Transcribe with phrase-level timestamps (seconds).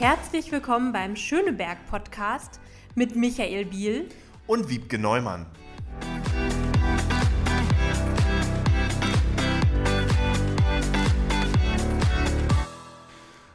[0.00, 2.60] Herzlich willkommen beim Schöneberg Podcast
[2.94, 4.08] mit Michael Biel
[4.46, 5.46] und Wiebke Neumann.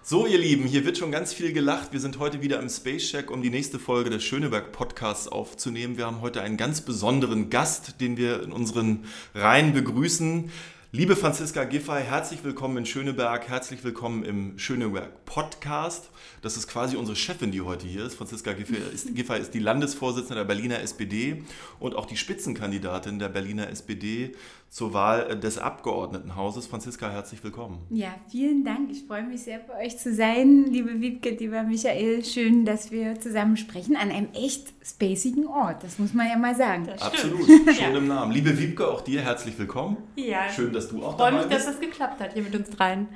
[0.01, 1.94] So, ihr Lieben, hier wird schon ganz viel gelacht.
[1.94, 5.96] Wir sind heute wieder im Space Shack, um die nächste Folge des Schöneberg Podcasts aufzunehmen.
[5.96, 10.51] Wir haben heute einen ganz besonderen Gast, den wir in unseren Reihen begrüßen.
[10.96, 16.12] Liebe Franziska Giffey, herzlich willkommen in Schöneberg, herzlich willkommen im Schöneberg Podcast.
[16.44, 18.13] Das ist quasi unsere Chefin, die heute hier ist.
[18.13, 21.41] Franziska Giffey ist, Giffey ist die Landesvorsitzende der Berliner SPD
[21.80, 24.34] und auch die Spitzenkandidatin der Berliner SPD
[24.73, 26.66] zur Wahl des Abgeordnetenhauses.
[26.66, 27.86] Franziska, herzlich willkommen.
[27.91, 28.90] Ja, vielen Dank.
[28.90, 32.26] Ich freue mich sehr, bei euch zu sein, liebe Wiebke, lieber Michael.
[32.26, 35.84] Schön, dass wir zusammen sprechen an einem echt spacigen Ort.
[35.84, 36.90] Das muss man ja mal sagen.
[36.90, 38.32] Absolut, schon im Namen.
[38.32, 39.98] Liebe Wiebke, auch dir herzlich willkommen.
[40.16, 40.49] Ja.
[40.49, 41.46] Schön, dass du auch dabei bist.
[41.46, 43.10] Ich freue mich, dass das geklappt hat hier mit uns dreien.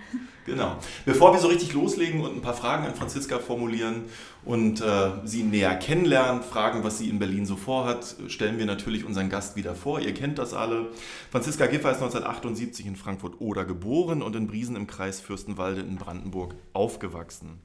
[0.47, 0.77] Genau.
[1.05, 4.05] Bevor wir so richtig loslegen und ein paar Fragen an Franziska formulieren
[4.45, 9.03] und äh, sie näher kennenlernen, fragen, was sie in Berlin so vorhat, stellen wir natürlich
[9.03, 9.99] unseren Gast wieder vor.
[9.99, 10.87] Ihr kennt das alle.
[11.31, 16.55] Franziska Giffer ist 1978 in Frankfurt-Oder geboren und in Briesen im Kreis Fürstenwalde in Brandenburg
[16.71, 17.59] aufgewachsen.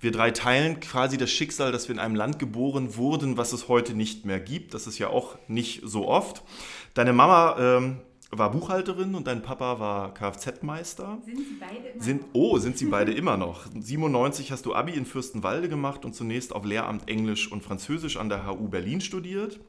[0.00, 3.68] Wir drei teilen quasi das Schicksal, dass wir in einem Land geboren wurden, was es
[3.68, 4.74] heute nicht mehr gibt.
[4.74, 6.42] Das ist ja auch nicht so oft.
[6.94, 8.00] Deine Mama ähm,
[8.38, 11.18] war Buchhalterin und dein Papa war Kfz-Meister.
[11.24, 13.66] Sind sie beide immer sind, Oh, sind sie beide immer noch.
[13.78, 18.28] 97 hast du Abi in Fürstenwalde gemacht und zunächst auf Lehramt Englisch und Französisch an
[18.28, 19.60] der HU Berlin studiert.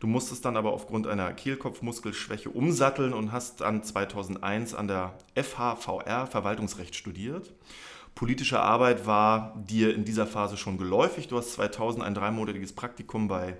[0.00, 6.26] Du musstest dann aber aufgrund einer Kehlkopfmuskelschwäche umsatteln und hast dann 2001 an der FHVR
[6.26, 7.52] Verwaltungsrecht studiert.
[8.14, 11.28] Politische Arbeit war dir in dieser Phase schon geläufig.
[11.28, 13.56] Du hast 2000 ein dreimonatiges Praktikum bei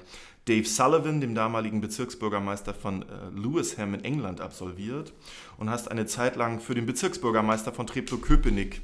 [0.49, 5.13] Dave Sullivan, dem damaligen Bezirksbürgermeister von äh, Lewisham in England, absolviert
[5.59, 8.81] und hast eine Zeit lang für den Bezirksbürgermeister von Treptow-Köpenick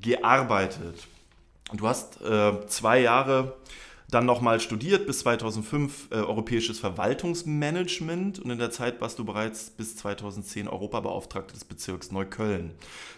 [0.00, 1.08] gearbeitet.
[1.72, 3.56] Du hast äh, zwei Jahre
[4.12, 9.70] dann nochmal studiert bis 2005 äh, europäisches Verwaltungsmanagement und in der Zeit warst du bereits
[9.70, 12.72] bis 2010 Europabeauftragte des Bezirks Neukölln.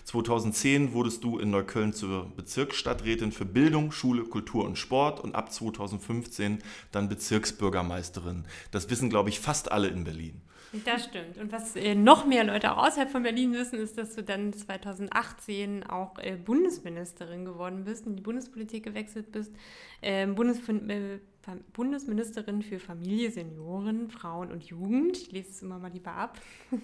[0.04, 5.52] 2010 wurdest du in Neukölln zur Bezirksstadträtin für Bildung, Schule, Kultur und Sport und ab
[5.52, 6.62] 2015
[6.92, 8.44] dann Bezirksbürgermeisterin.
[8.70, 10.40] Das wissen, glaube ich, fast alle in Berlin.
[10.84, 11.38] Das stimmt.
[11.38, 15.84] Und was äh, noch mehr Leute außerhalb von Berlin wissen, ist, dass du dann 2018
[15.84, 19.54] auch äh, Bundesministerin geworden bist, in die Bundespolitik gewechselt bist.
[20.02, 21.18] Ähm, Bundes äh,
[21.72, 25.16] Bundesministerin für Familie, Senioren, Frauen und Jugend.
[25.16, 26.40] Ich lese es immer mal lieber ab.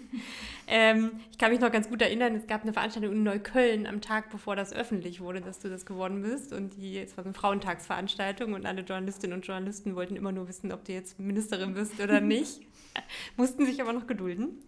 [0.66, 4.00] ähm, ich kann mich noch ganz gut erinnern, es gab eine Veranstaltung in Neukölln am
[4.00, 6.52] Tag, bevor das öffentlich wurde, dass du das geworden bist.
[6.52, 10.72] Und die, es war eine Frauentagsveranstaltung und alle Journalistinnen und Journalisten wollten immer nur wissen,
[10.72, 12.60] ob du jetzt Ministerin bist oder nicht.
[13.36, 14.58] Mussten sich aber noch gedulden.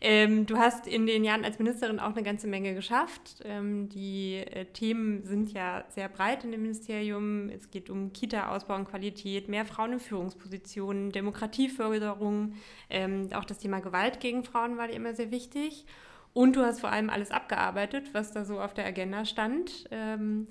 [0.00, 3.42] Ähm, du hast in den Jahren als Ministerin auch eine ganze Menge geschafft.
[3.44, 7.48] Ähm, die äh, Themen sind ja sehr breit in dem Ministerium.
[7.48, 12.54] Es geht um Kita-Ausbau und Qualität, mehr Frauen in Führungspositionen, Demokratieförderung.
[12.90, 15.86] Ähm, auch das Thema Gewalt gegen Frauen war dir immer sehr wichtig.
[16.32, 19.86] Und du hast vor allem alles abgearbeitet, was da so auf der Agenda stand.
[19.90, 20.46] Ähm,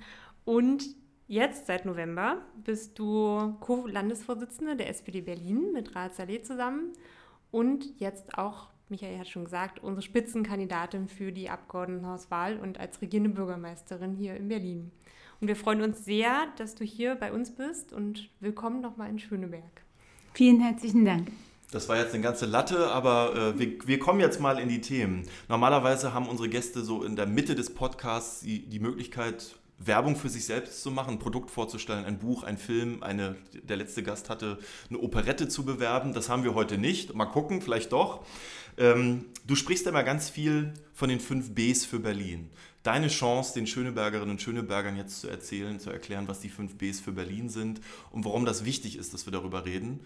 [0.46, 0.84] und
[1.28, 6.94] Jetzt, seit November, bist du Co-Landesvorsitzende der SPD Berlin mit Raad Saleh zusammen
[7.50, 13.32] und jetzt auch Michael hat schon gesagt, unsere Spitzenkandidatin für die Abgeordnetenhauswahl und als regierende
[13.32, 14.92] Bürgermeisterin hier in Berlin.
[15.42, 19.20] Und wir freuen uns sehr, dass du hier bei uns bist und willkommen nochmal in
[19.20, 19.82] Schöneberg.
[20.34, 21.32] Vielen herzlichen Dank.
[21.72, 24.82] Das war jetzt eine ganze Latte, aber äh, wir, wir, kommen jetzt mal in die
[24.82, 25.24] Themen.
[25.50, 30.30] Normalerweise haben unsere Gäste so in der Mitte des Podcasts die, die Möglichkeit, Werbung für
[30.30, 33.04] sich selbst zu machen, ein Produkt vorzustellen, ein Buch, ein Film.
[33.04, 34.58] Eine, der letzte Gast hatte
[34.90, 36.14] eine Operette zu bewerben.
[36.14, 37.14] Das haben wir heute nicht.
[37.14, 38.26] Mal gucken, vielleicht doch.
[38.78, 42.50] Ähm, du sprichst immer ganz viel von den fünf Bs für Berlin.
[42.86, 47.00] Deine Chance, den Schönebergerinnen und Schönebergern jetzt zu erzählen, zu erklären, was die fünf Bs
[47.00, 47.82] für Berlin sind
[48.12, 50.02] und warum das wichtig ist, dass wir darüber reden.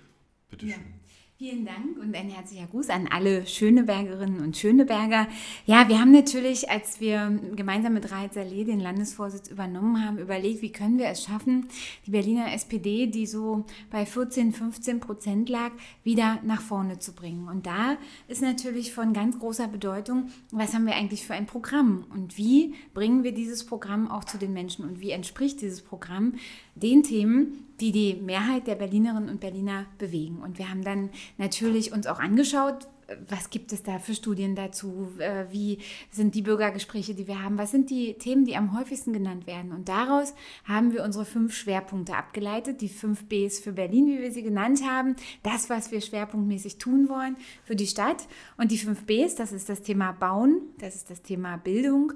[0.49, 0.75] Bitte schön.
[0.75, 1.08] Ja.
[1.41, 5.25] Vielen Dank und ein herzlicher Gruß an alle Schönebergerinnen und Schöneberger.
[5.65, 10.61] Ja, wir haben natürlich, als wir gemeinsam mit Raed Saleh den Landesvorsitz übernommen haben, überlegt,
[10.61, 11.69] wie können wir es schaffen,
[12.05, 15.71] die Berliner SPD, die so bei 14, 15 Prozent lag,
[16.03, 17.47] wieder nach vorne zu bringen.
[17.47, 17.95] Und da
[18.27, 22.75] ist natürlich von ganz großer Bedeutung, was haben wir eigentlich für ein Programm und wie
[22.93, 26.33] bringen wir dieses Programm auch zu den Menschen und wie entspricht dieses Programm
[26.75, 30.41] den Themen, die die Mehrheit der Berlinerinnen und Berliner bewegen.
[30.41, 32.87] Und wir haben dann natürlich uns auch angeschaut,
[33.27, 35.09] was gibt es da für Studien dazu?
[35.17, 35.79] Äh, wie
[36.11, 37.57] sind die Bürgergespräche, die wir haben?
[37.57, 39.71] Was sind die Themen, die am häufigsten genannt werden?
[39.71, 40.33] Und daraus
[40.65, 44.81] haben wir unsere fünf Schwerpunkte abgeleitet, die fünf Bs für Berlin, wie wir sie genannt
[44.87, 45.15] haben.
[45.43, 48.27] Das, was wir schwerpunktmäßig tun wollen für die Stadt.
[48.57, 52.13] Und die fünf Bs, das ist das Thema Bauen, das ist das Thema Bildung,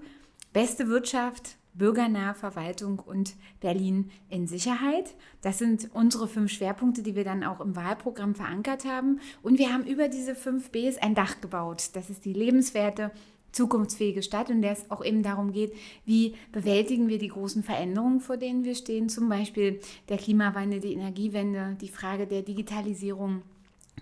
[0.52, 5.16] beste Wirtschaft, bürgernahe Verwaltung und Berlin in Sicherheit.
[5.42, 9.20] Das sind unsere fünf Schwerpunkte, die wir dann auch im Wahlprogramm verankert haben.
[9.42, 11.90] Und wir haben über diese fünf Bs ein Dach gebaut.
[11.94, 13.12] Das ist die lebenswerte
[13.54, 15.74] zukunftsfähige Stadt, in der es auch eben darum geht,
[16.06, 19.80] wie bewältigen wir die großen Veränderungen, vor denen wir stehen, zum Beispiel
[20.10, 23.44] der Klimawandel, die Energiewende, die Frage der Digitalisierung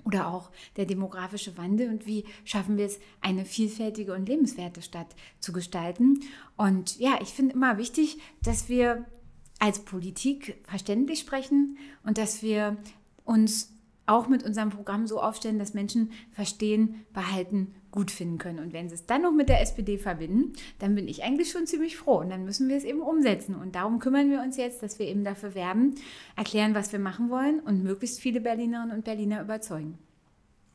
[0.04, 5.16] oder auch der demografische Wandel und wie schaffen wir es, eine vielfältige und lebenswerte Stadt
[5.40, 6.22] zu gestalten.
[6.58, 9.06] Und ja, ich finde immer wichtig, dass wir
[9.60, 12.78] als Politik verständlich sprechen und dass wir
[13.26, 13.72] uns
[14.08, 18.60] auch mit unserem Programm so aufstellen, dass Menschen verstehen, behalten, gut finden können.
[18.60, 21.68] Und wenn sie es dann noch mit der SPD verbinden, dann bin ich eigentlich schon
[21.68, 22.20] ziemlich froh.
[22.20, 23.56] Und dann müssen wir es eben umsetzen.
[23.56, 25.96] Und darum kümmern wir uns jetzt, dass wir eben dafür werben,
[26.36, 29.98] erklären, was wir machen wollen und möglichst viele Berlinerinnen und Berliner überzeugen.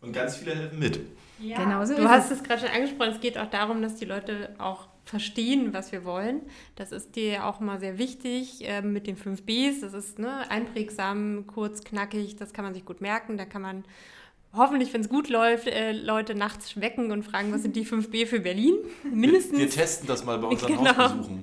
[0.00, 1.00] Und ganz viele helfen mit.
[1.38, 3.10] Ja, genau so du hast es gerade schon angesprochen.
[3.10, 6.42] Es geht auch darum, dass die Leute auch verstehen, was wir wollen.
[6.76, 9.80] Das ist dir auch mal sehr wichtig äh, mit den 5 Bs.
[9.80, 12.36] Das ist ne, einprägsam, kurz, knackig.
[12.36, 13.36] Das kann man sich gut merken.
[13.36, 13.84] Da kann man
[14.54, 18.26] hoffentlich, wenn es gut läuft, äh, Leute nachts wecken und fragen, was sind die 5B
[18.26, 18.74] für Berlin?
[19.04, 19.58] Mindestens.
[19.58, 20.96] Wir, wir testen das mal bei unseren genau.
[20.96, 21.42] Hausbesuchen.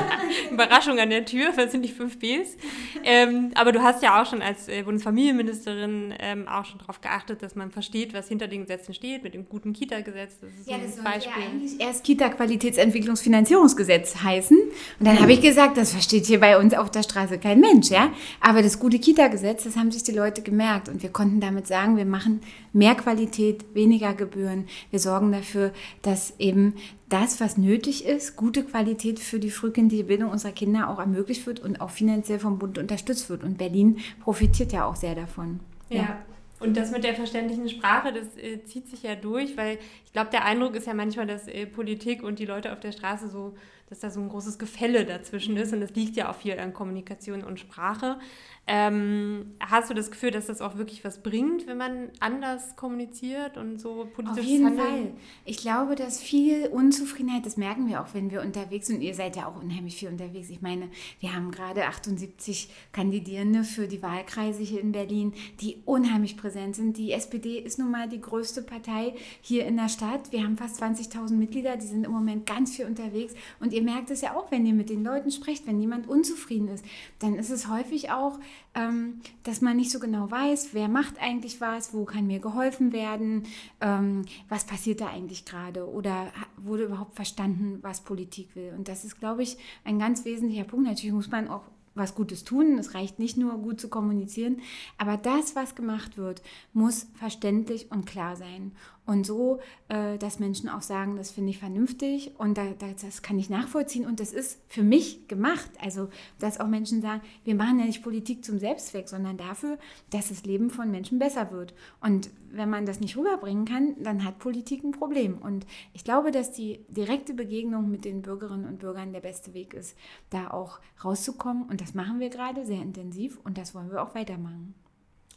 [0.50, 2.56] Überraschung an der Tür, was sind die 5Bs?
[3.04, 7.42] Ähm, aber du hast ja auch schon als äh, Bundesfamilienministerin ähm, auch schon darauf geachtet,
[7.42, 10.38] dass man versteht, was hinter den Gesetzen steht, mit dem guten Kita-Gesetz.
[10.40, 11.42] Das ist ja, so das ein Beispiel.
[11.42, 14.58] Ja eigentlich erst Kita-Qualitätsentwicklungsfinanzierungsgesetz heißen.
[14.58, 17.90] Und dann habe ich gesagt, das versteht hier bei uns auf der Straße kein Mensch,
[17.90, 18.12] ja.
[18.40, 20.88] Aber das gute Kita-Gesetz, das haben sich die Leute gemerkt.
[20.88, 22.40] Und wir konnten damit sagen, wir machen
[22.72, 24.66] mehr Qualität, weniger Gebühren.
[24.90, 26.74] Wir sorgen dafür, dass eben
[27.08, 31.60] das, was nötig ist, gute Qualität für die frühkindliche Bildung unserer Kinder auch ermöglicht wird
[31.60, 33.44] und auch finanziell vom Bund unterstützt wird.
[33.44, 35.60] Und Berlin profitiert ja auch sehr davon.
[35.88, 35.96] ja.
[35.96, 36.18] ja.
[36.60, 40.30] Und das mit der verständlichen Sprache, das äh, zieht sich ja durch, weil ich glaube,
[40.30, 43.54] der Eindruck ist ja manchmal, dass äh, Politik und die Leute auf der Straße so,
[43.88, 46.72] dass da so ein großes Gefälle dazwischen ist und das liegt ja auch viel an
[46.72, 48.18] Kommunikation und Sprache.
[48.66, 53.58] Ähm, hast du das Gefühl, dass das auch wirklich was bringt, wenn man anders kommuniziert
[53.58, 54.86] und so politisch Auf jeden Handeln?
[54.86, 55.12] Fall.
[55.44, 59.02] Ich glaube, dass viel Unzufriedenheit, das merken wir auch, wenn wir unterwegs sind.
[59.02, 60.48] Ihr seid ja auch unheimlich viel unterwegs.
[60.48, 60.88] Ich meine,
[61.20, 66.98] wir haben gerade 78 Kandidierende für die Wahlkreise hier in Berlin, die unheimlich präsent sind.
[66.98, 70.30] Die SPD ist nun mal die größte Partei hier in der Stadt.
[70.30, 73.32] Wir haben fast 20.000 Mitglieder, die sind im Moment ganz viel unterwegs.
[73.60, 76.68] Und ihr merkt es ja auch, wenn ihr mit den Leuten sprecht, wenn jemand unzufrieden
[76.68, 76.84] ist,
[77.20, 78.38] dann ist es häufig auch
[78.74, 82.92] ähm, dass man nicht so genau weiß, wer macht eigentlich was, wo kann mir geholfen
[82.92, 83.44] werden,
[83.80, 88.74] ähm, was passiert da eigentlich gerade oder wurde überhaupt verstanden, was Politik will.
[88.76, 90.86] Und das ist, glaube ich, ein ganz wesentlicher Punkt.
[90.86, 91.62] Natürlich muss man auch
[91.94, 92.78] was Gutes tun.
[92.78, 94.60] Es reicht nicht nur gut zu kommunizieren,
[94.98, 96.42] aber das, was gemacht wird,
[96.72, 98.72] muss verständlich und klar sein.
[99.06, 103.38] Und so, äh, dass Menschen auch sagen, das finde ich vernünftig und da, das kann
[103.38, 105.70] ich nachvollziehen und das ist für mich gemacht.
[105.78, 106.08] Also,
[106.38, 109.78] dass auch Menschen sagen, wir machen ja nicht Politik zum Selbstzweck, sondern dafür,
[110.08, 111.74] dass das Leben von Menschen besser wird.
[112.00, 115.36] Und wenn man das nicht rüberbringen kann, dann hat Politik ein Problem.
[115.36, 119.74] Und ich glaube, dass die direkte Begegnung mit den Bürgerinnen und Bürgern der beste Weg
[119.74, 119.98] ist,
[120.30, 121.64] da auch rauszukommen.
[121.64, 124.74] Und das machen wir gerade sehr intensiv und das wollen wir auch weitermachen.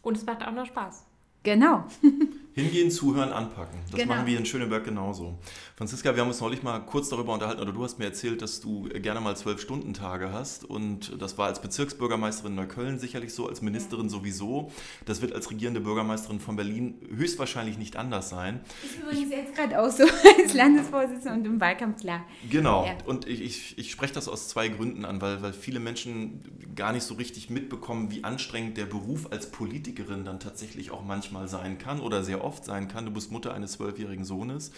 [0.01, 1.05] Und es macht auch noch Spaß.
[1.43, 1.83] Genau.
[2.57, 3.77] Hingehen, zuhören, anpacken.
[3.92, 4.15] Das genau.
[4.15, 5.38] machen wir in Schöneberg genauso.
[5.75, 8.62] Franziska, wir haben uns neulich mal kurz darüber unterhalten, oder du hast mir erzählt, dass
[8.62, 10.65] du gerne mal zwölf Stunden Tage hast.
[10.65, 14.72] Und das war als Bezirksbürgermeisterin Neukölln sicherlich so, als Ministerin sowieso.
[15.05, 18.62] Das wird als regierende Bürgermeisterin von Berlin höchstwahrscheinlich nicht anders sein.
[18.84, 20.03] Ist übrigens jetzt gerade auch so
[20.41, 22.25] als Landesvorsitzende und im Wahlkampf klar.
[22.50, 22.88] Genau.
[22.88, 22.98] Ja.
[23.05, 26.41] Und ich, ich, ich spreche das aus zwei Gründen an, weil, weil viele Menschen
[26.75, 31.48] gar nicht so richtig mitbekommen, wie anstrengend der Beruf als Politikerin dann tatsächlich auch manchmal
[31.48, 33.06] sein kann oder sehr oft sein kann.
[33.06, 34.72] Du bist Mutter eines zwölfjährigen Sohnes.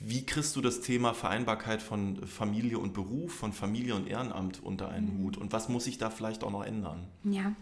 [0.00, 4.88] Wie kriegst du das Thema Vereinbarkeit von Familie und Beruf, von Familie und Ehrenamt unter
[4.88, 5.36] einen Hut?
[5.36, 7.06] Und was muss sich da vielleicht auch noch ändern?
[7.24, 7.52] Ja,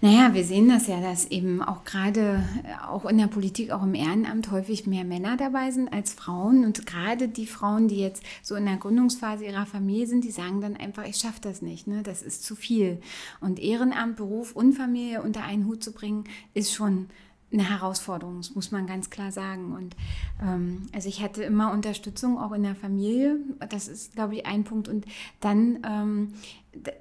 [0.00, 3.82] naja, wir sehen das ja, dass eben auch gerade äh, auch in der Politik, auch
[3.82, 6.64] im Ehrenamt häufig mehr Männer dabei sind als Frauen.
[6.64, 10.60] Und gerade die Frauen, die jetzt so in der Gründungsphase ihrer Familie sind, die sagen
[10.60, 12.02] dann einfach, ich schaffe das nicht, ne?
[12.02, 13.00] das ist zu viel.
[13.40, 16.24] Und Ehrenamt, Beruf und Familie unter einen Hut zu bringen,
[16.54, 17.08] ist schon
[17.52, 19.72] eine Herausforderung, das muss man ganz klar sagen.
[19.72, 19.96] Und
[20.42, 23.36] ähm, also ich hatte immer Unterstützung auch in der Familie,
[23.68, 24.88] das ist, glaube ich, ein Punkt.
[24.88, 25.04] Und
[25.40, 26.34] dann ähm,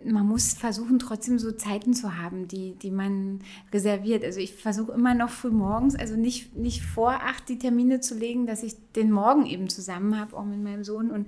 [0.04, 4.24] man muss versuchen, trotzdem so Zeiten zu haben, die, die man reserviert.
[4.24, 8.16] Also ich versuche immer noch früh morgens, also nicht, nicht vor acht die Termine zu
[8.16, 11.28] legen, dass ich den Morgen eben zusammen habe, auch mit meinem Sohn und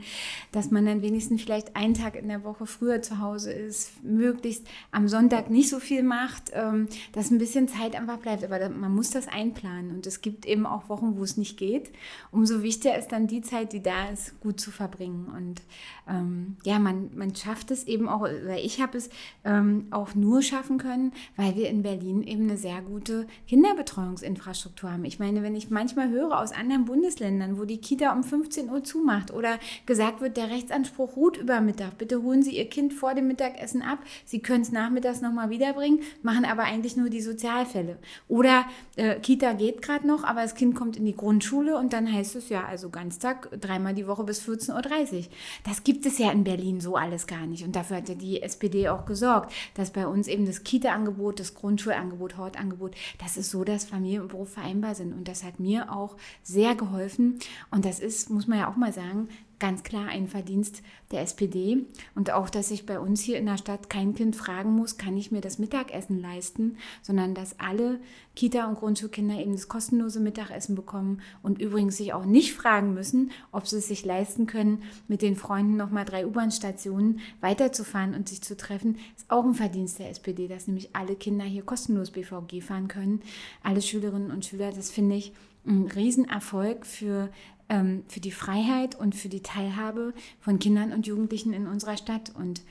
[0.51, 4.67] dass man dann wenigstens vielleicht einen Tag in der Woche früher zu Hause ist, möglichst
[4.91, 8.43] am Sonntag nicht so viel macht, ähm, dass ein bisschen Zeit einfach bleibt.
[8.43, 11.91] Aber man muss das einplanen und es gibt eben auch Wochen, wo es nicht geht.
[12.31, 15.27] Umso wichtiger ist dann die Zeit, die da ist, gut zu verbringen.
[15.27, 15.61] Und
[16.09, 19.09] ähm, ja, man, man schafft es eben auch oder ich habe es
[19.43, 25.05] ähm, auch nur schaffen können, weil wir in Berlin eben eine sehr gute Kinderbetreuungsinfrastruktur haben.
[25.05, 28.83] Ich meine, wenn ich manchmal höre aus anderen Bundesländern, wo die Kita um 15 Uhr
[28.83, 33.13] zumacht oder gesagt wird, der Rechtsanspruch ruht über Mittag, bitte holen Sie Ihr Kind vor
[33.13, 37.97] dem Mittagessen ab, Sie können es nachmittags nochmal wiederbringen, machen aber eigentlich nur die Sozialfälle.
[38.27, 42.11] Oder äh, Kita geht gerade noch, aber das Kind kommt in die Grundschule und dann
[42.11, 45.23] heißt es ja, also Ganztag dreimal die Woche bis 14.30 Uhr.
[45.63, 47.63] Das gibt es ja in Berlin so alles gar nicht.
[47.63, 51.53] Und dafür hat ja die SPD auch gesorgt, dass bei uns eben das Kita-Angebot, das
[51.53, 55.13] Grundschulangebot, Hortangebot, das ist so, dass Familie und Beruf vereinbar sind.
[55.13, 57.39] Und das hat mir auch sehr geholfen.
[57.71, 59.27] Und das ist, muss man ja auch mal sagen,
[59.61, 61.85] ganz klar ein Verdienst der SPD.
[62.15, 65.15] Und auch, dass ich bei uns hier in der Stadt kein Kind fragen muss, kann
[65.15, 67.99] ich mir das Mittagessen leisten, sondern dass alle
[68.35, 73.31] Kita- und Grundschulkinder eben das kostenlose Mittagessen bekommen und übrigens sich auch nicht fragen müssen,
[73.51, 78.41] ob sie es sich leisten können, mit den Freunden nochmal drei U-Bahn-Stationen weiterzufahren und sich
[78.41, 82.61] zu treffen, ist auch ein Verdienst der SPD, dass nämlich alle Kinder hier kostenlos BVG
[82.61, 83.21] fahren können.
[83.61, 85.33] Alle Schülerinnen und Schüler, das finde ich
[85.65, 87.29] ein Riesenerfolg für
[87.71, 92.31] ähm, für die Freiheit und für die Teilhabe von Kindern und Jugendlichen in unserer Stadt.
[92.37, 92.61] Und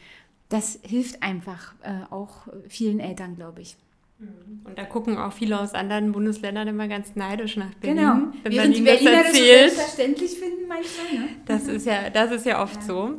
[0.50, 3.76] das hilft einfach äh, auch vielen Eltern, glaube ich.
[4.18, 4.60] Mhm.
[4.64, 7.96] Und da gucken auch viele aus anderen Bundesländern immer ganz neidisch nach Berlin.
[7.96, 8.14] Genau.
[8.42, 11.26] Wenn Während man die Berliner das, das selbstverständlich finden manchmal.
[11.26, 11.28] Ne?
[11.46, 12.82] Das ist ja, das ist ja oft ja.
[12.82, 13.14] so.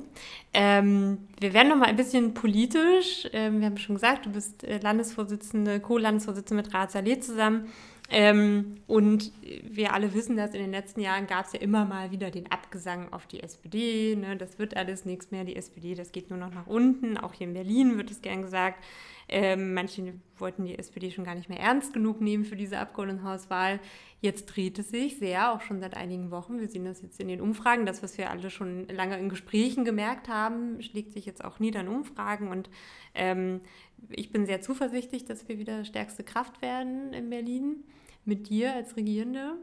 [0.54, 3.28] Ähm, wir werden noch mal ein bisschen politisch.
[3.34, 7.70] Ähm, wir haben schon gesagt, du bist äh, Landesvorsitzende, Co-Landesvorsitzende mit Rat Saleh zusammen.
[8.14, 9.32] Ähm, und
[9.64, 12.52] wir alle wissen, dass in den letzten Jahren gab es ja immer mal wieder den
[12.52, 14.18] Abgesang auf die SPD.
[14.18, 14.36] Ne?
[14.36, 17.18] Das wird alles nichts mehr, die SPD, das geht nur noch nach unten.
[17.18, 18.84] Auch hier in Berlin wird es gern gesagt.
[19.30, 23.80] Ähm, manche wollten die SPD schon gar nicht mehr ernst genug nehmen für diese Abgeordnetenhauswahl.
[24.20, 26.60] Jetzt dreht es sich sehr, auch schon seit einigen Wochen.
[26.60, 27.86] Wir sehen das jetzt in den Umfragen.
[27.86, 31.80] Das, was wir alle schon lange in Gesprächen gemerkt haben, schlägt sich jetzt auch nieder
[31.80, 32.50] in Umfragen.
[32.50, 32.70] Und
[33.16, 33.62] ähm,
[34.10, 37.86] ich bin sehr zuversichtlich, dass wir wieder stärkste Kraft werden in Berlin
[38.26, 39.56] mit dir als Regierende.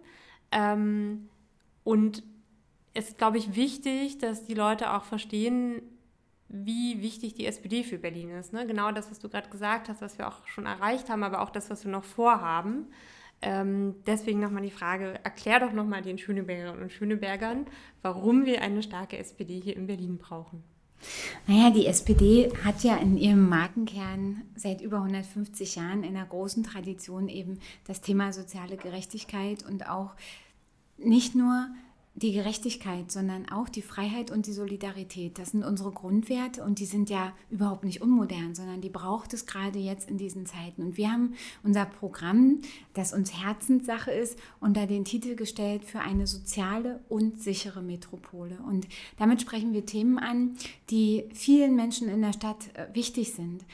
[0.50, 1.28] Ähm,
[1.84, 2.22] und
[2.94, 5.82] es ist, glaube ich, wichtig, dass die Leute auch verstehen,
[6.48, 8.52] wie wichtig die SPD für Berlin ist.
[8.52, 8.66] Ne?
[8.66, 11.50] Genau das, was du gerade gesagt hast, was wir auch schon erreicht haben, aber auch
[11.50, 12.86] das, was wir noch vorhaben.
[13.40, 17.66] Ähm, deswegen nochmal die Frage, erklär doch nochmal den Schönebergerinnen und Schönebergern,
[18.02, 20.64] warum wir eine starke SPD hier in Berlin brauchen.
[21.46, 26.64] Naja, die SPD hat ja in ihrem Markenkern seit über 150 Jahren in einer großen
[26.64, 30.10] Tradition eben das Thema soziale Gerechtigkeit und auch
[30.98, 31.68] nicht nur
[32.18, 35.38] die Gerechtigkeit, sondern auch die Freiheit und die Solidarität.
[35.38, 39.46] Das sind unsere Grundwerte und die sind ja überhaupt nicht unmodern, sondern die braucht es
[39.46, 40.82] gerade jetzt in diesen Zeiten.
[40.82, 42.60] Und wir haben unser Programm,
[42.94, 48.58] das uns Herzenssache ist, unter den Titel gestellt für eine soziale und sichere Metropole.
[48.66, 50.56] Und damit sprechen wir Themen an,
[50.90, 53.64] die vielen Menschen in der Stadt äh, wichtig sind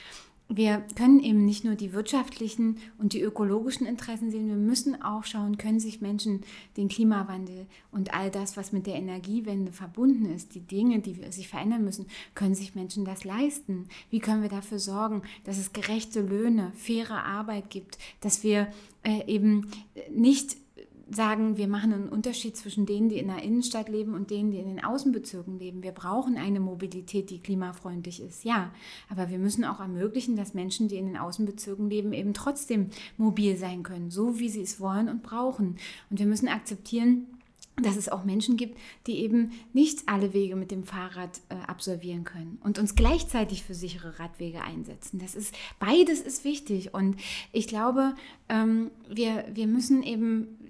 [0.56, 5.24] wir können eben nicht nur die wirtschaftlichen und die ökologischen Interessen sehen, wir müssen auch
[5.24, 6.42] schauen, können sich Menschen
[6.76, 11.48] den Klimawandel und all das, was mit der Energiewende verbunden ist, die Dinge, die sich
[11.48, 13.88] verändern müssen, können sich Menschen das leisten?
[14.10, 18.68] Wie können wir dafür sorgen, dass es gerechte Löhne, faire Arbeit gibt, dass wir
[19.02, 19.70] äh, eben
[20.10, 20.56] nicht
[21.10, 24.58] sagen, wir machen einen Unterschied zwischen denen, die in der Innenstadt leben und denen, die
[24.58, 25.82] in den Außenbezirken leben.
[25.82, 28.72] Wir brauchen eine Mobilität, die klimafreundlich ist, ja.
[29.08, 33.56] Aber wir müssen auch ermöglichen, dass Menschen, die in den Außenbezirken leben, eben trotzdem mobil
[33.56, 35.76] sein können, so wie sie es wollen und brauchen.
[36.10, 37.26] Und wir müssen akzeptieren,
[37.82, 42.22] dass es auch Menschen gibt, die eben nicht alle Wege mit dem Fahrrad äh, absolvieren
[42.22, 45.18] können und uns gleichzeitig für sichere Radwege einsetzen.
[45.18, 47.16] Das ist beides ist wichtig und
[47.52, 48.14] ich glaube,
[48.48, 50.63] ähm, wir, wir müssen eben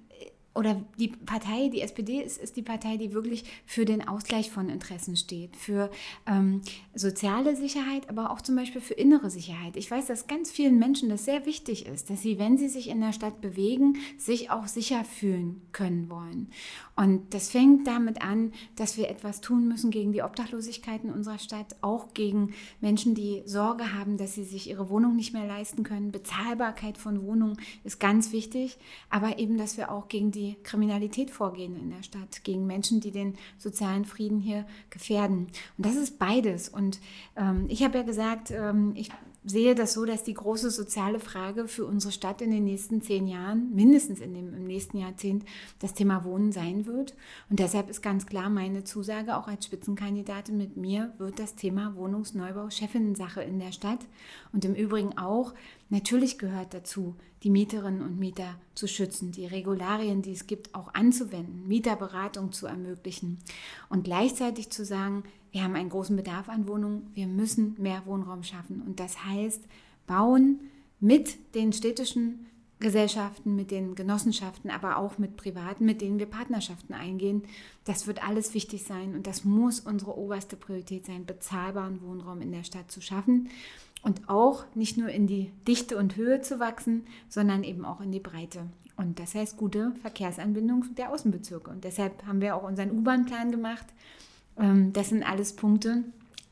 [0.55, 4.69] oder die Partei, die SPD ist, ist die Partei, die wirklich für den Ausgleich von
[4.69, 5.91] Interessen steht, für
[6.25, 6.61] ähm,
[6.93, 9.75] soziale Sicherheit, aber auch zum Beispiel für innere Sicherheit.
[9.75, 12.89] Ich weiß, dass ganz vielen Menschen das sehr wichtig ist, dass sie, wenn sie sich
[12.89, 16.49] in der Stadt bewegen, sich auch sicher fühlen können wollen.
[16.95, 21.39] Und das fängt damit an, dass wir etwas tun müssen gegen die Obdachlosigkeit in unserer
[21.39, 25.83] Stadt, auch gegen Menschen, die Sorge haben, dass sie sich ihre Wohnung nicht mehr leisten
[25.83, 26.13] können.
[26.13, 28.77] Bezahlbarkeit von Wohnungen ist ganz wichtig,
[29.09, 33.11] aber eben, dass wir auch gegen die Kriminalität vorgehen in der Stadt, gegen Menschen, die
[33.11, 35.47] den sozialen Frieden hier gefährden.
[35.77, 36.69] Und das ist beides.
[36.69, 36.99] Und
[37.35, 39.09] ähm, ich habe ja gesagt, ähm, ich
[39.45, 43.27] sehe das so, dass die große soziale Frage für unsere Stadt in den nächsten zehn
[43.27, 45.45] Jahren, mindestens in dem, im nächsten Jahrzehnt,
[45.79, 47.13] das Thema Wohnen sein wird.
[47.49, 51.95] Und deshalb ist ganz klar meine Zusage, auch als Spitzenkandidatin mit mir, wird das Thema
[51.95, 53.99] Wohnungsneubau Chefinnensache in der Stadt.
[54.51, 55.53] Und im Übrigen auch,
[55.89, 60.95] natürlich gehört dazu, die Mieterinnen und Mieter zu schützen, die Regularien, die es gibt, auch
[60.95, 63.37] anzuwenden, Mieterberatung zu ermöglichen
[63.87, 68.41] und gleichzeitig zu sagen, wir haben einen großen Bedarf an Wohnungen, wir müssen mehr Wohnraum
[68.41, 68.81] schaffen.
[68.81, 69.61] Und das heißt,
[70.07, 70.59] bauen
[70.99, 72.47] mit den städtischen
[72.79, 77.43] Gesellschaften, mit den Genossenschaften, aber auch mit Privaten, mit denen wir Partnerschaften eingehen.
[77.83, 82.51] Das wird alles wichtig sein und das muss unsere oberste Priorität sein, bezahlbaren Wohnraum in
[82.51, 83.49] der Stadt zu schaffen
[84.05, 88.11] und auch nicht nur in die Dichte und Höhe zu wachsen, sondern eben auch in
[88.11, 88.67] die Breite.
[88.97, 91.71] Und das heißt gute Verkehrsanbindung der Außenbezirke.
[91.71, 93.87] Und deshalb haben wir auch unseren U-Bahn-Plan gemacht,
[94.57, 96.03] ähm, das sind alles Punkte,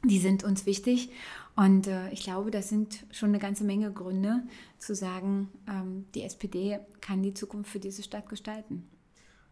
[0.04, 1.12] die sind uns wichtig.
[1.56, 4.42] Und äh, ich glaube, das sind schon eine ganze Menge Gründe
[4.80, 8.84] zu sagen, ähm, die SPD kann die Zukunft für diese Stadt gestalten.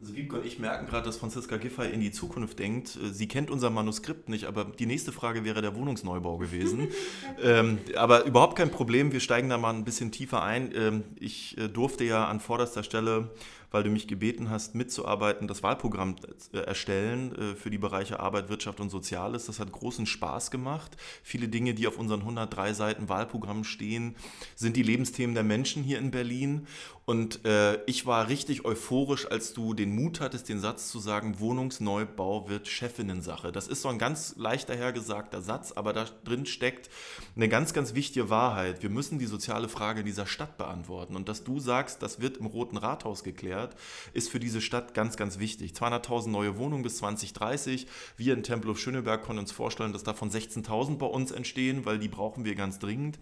[0.02, 2.96] Also Wiebke und ich merken gerade, dass Franziska Giffey in die Zukunft denkt.
[2.96, 6.88] Äh, sie kennt unser Manuskript nicht, aber die nächste Frage wäre der Wohnungsneubau gewesen.
[7.44, 10.72] ähm, aber überhaupt kein Problem, wir steigen da mal ein bisschen tiefer ein.
[10.76, 13.30] Ähm, ich äh, durfte ja an vorderster Stelle
[13.72, 16.18] weil du mich gebeten hast, mitzuarbeiten, das Wahlprogramm
[16.54, 19.46] äh, erstellen äh, für die Bereiche Arbeit, Wirtschaft und Soziales.
[19.46, 20.98] Das hat großen Spaß gemacht.
[21.24, 24.16] Viele Dinge, die auf unseren 103 Seiten Wahlprogramm stehen,
[24.56, 26.68] sind die Lebensthemen der Menschen hier in Berlin.
[27.12, 31.42] Und äh, ich war richtig euphorisch, als du den Mut hattest, den Satz zu sagen,
[31.42, 33.52] Wohnungsneubau wird Chefinnensache.
[33.52, 36.90] Das ist so ein ganz leicht dahergesagter Satz, aber da drin steckt
[37.36, 38.82] eine ganz, ganz wichtige Wahrheit.
[38.82, 41.18] Wir müssen die soziale Frage dieser Stadt beantworten.
[41.18, 43.76] Und dass du sagst, das wird im Roten Rathaus geklärt,
[44.14, 45.74] ist für diese Stadt ganz, ganz wichtig.
[45.74, 47.88] 200.000 neue Wohnungen bis 2030.
[48.16, 52.46] Wir in Tempelhof-Schöneberg können uns vorstellen, dass davon 16.000 bei uns entstehen, weil die brauchen
[52.46, 53.20] wir ganz dringend.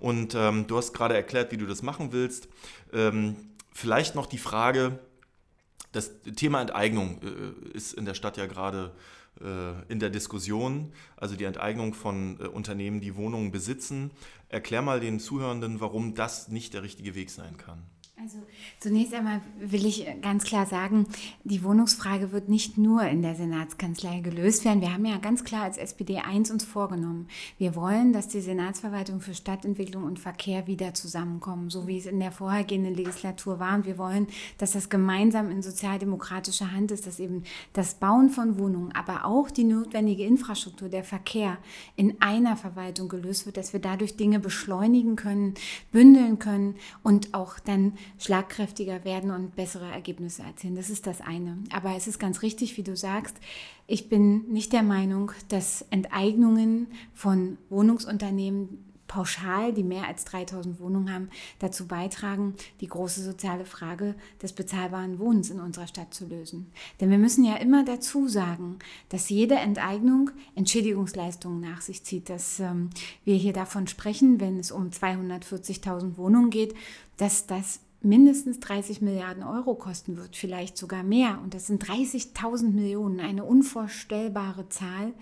[0.00, 2.48] Und ähm, du hast gerade erklärt, wie du das machen willst.
[2.92, 3.36] Ähm,
[3.72, 4.98] vielleicht noch die Frage,
[5.92, 8.92] das Thema Enteignung äh, ist in der Stadt ja gerade
[9.40, 14.10] äh, in der Diskussion, also die Enteignung von äh, Unternehmen, die Wohnungen besitzen.
[14.48, 17.82] Erklär mal den Zuhörenden, warum das nicht der richtige Weg sein kann.
[18.20, 18.38] Also
[18.80, 21.06] zunächst einmal will ich ganz klar sagen,
[21.44, 24.80] die Wohnungsfrage wird nicht nur in der Senatskanzlei gelöst werden.
[24.80, 27.28] Wir haben ja ganz klar als SPD eins uns vorgenommen.
[27.58, 32.18] Wir wollen, dass die Senatsverwaltung für Stadtentwicklung und Verkehr wieder zusammenkommen, so wie es in
[32.18, 33.76] der vorhergehenden Legislatur war.
[33.76, 34.26] Und wir wollen,
[34.58, 39.48] dass das gemeinsam in sozialdemokratischer Hand ist, dass eben das Bauen von Wohnungen, aber auch
[39.48, 41.58] die notwendige Infrastruktur, der Verkehr
[41.94, 45.54] in einer Verwaltung gelöst wird, dass wir dadurch Dinge beschleunigen können,
[45.92, 50.76] bündeln können und auch dann schlagkräftiger werden und bessere Ergebnisse erzielen.
[50.76, 51.58] Das ist das eine.
[51.72, 53.36] Aber es ist ganz richtig, wie du sagst,
[53.86, 61.12] ich bin nicht der Meinung, dass Enteignungen von Wohnungsunternehmen pauschal, die mehr als 3000 Wohnungen
[61.12, 66.70] haben, dazu beitragen, die große soziale Frage des bezahlbaren Wohnens in unserer Stadt zu lösen.
[67.00, 72.60] Denn wir müssen ja immer dazu sagen, dass jede Enteignung Entschädigungsleistungen nach sich zieht, dass
[72.60, 72.90] ähm,
[73.24, 76.74] wir hier davon sprechen, wenn es um 240.000 Wohnungen geht,
[77.16, 81.40] dass das mindestens 30 Milliarden Euro kosten wird, vielleicht sogar mehr.
[81.42, 85.12] Und das sind 30.000 Millionen, eine unvorstellbare Zahl,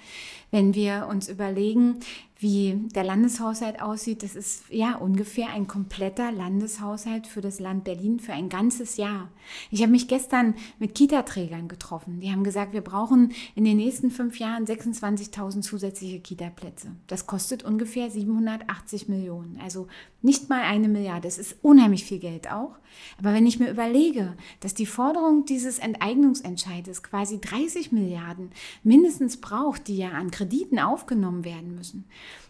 [0.51, 2.01] wenn wir uns überlegen,
[2.38, 4.22] wie der Landeshaushalt aussieht.
[4.22, 9.31] Das ist ja ungefähr ein kompletter Landeshaushalt für das Land Berlin für ein ganzes Jahr.
[9.70, 12.20] Ich habe mich gestern mit Kita-Trägern getroffen.
[12.20, 16.88] Die haben gesagt, wir brauchen in den nächsten fünf Jahren 26.000 zusätzliche Kita-Plätze.
[17.07, 19.59] Das kostet ungefähr 780 Millionen.
[19.62, 19.87] Also
[20.20, 21.29] nicht mal eine Milliarde.
[21.29, 22.77] Das ist unheimlich viel Geld auch.
[23.18, 28.51] Aber wenn ich mir überlege, dass die Forderung dieses Enteignungsentscheides quasi 30 Milliarden
[28.83, 32.05] mindestens braucht, die ja an Krediten aufgenommen werden müssen,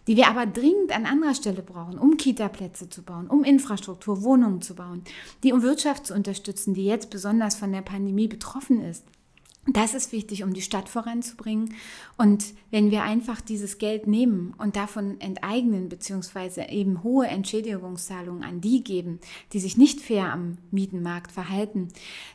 [0.07, 4.61] die wir aber dringend an anderer Stelle brauchen, um Kita-Plätze zu bauen, um Infrastruktur, Wohnungen
[4.61, 5.03] zu bauen,
[5.43, 9.03] die um Wirtschaft zu unterstützen, die jetzt besonders von der Pandemie betroffen ist.
[9.69, 11.75] Das ist wichtig, um die Stadt voranzubringen.
[12.17, 18.61] Und wenn wir einfach dieses Geld nehmen und davon enteignen, beziehungsweise eben hohe Entschädigungszahlungen an
[18.61, 19.19] die geben,
[19.51, 21.89] die sich nicht fair am Mietenmarkt verhalten,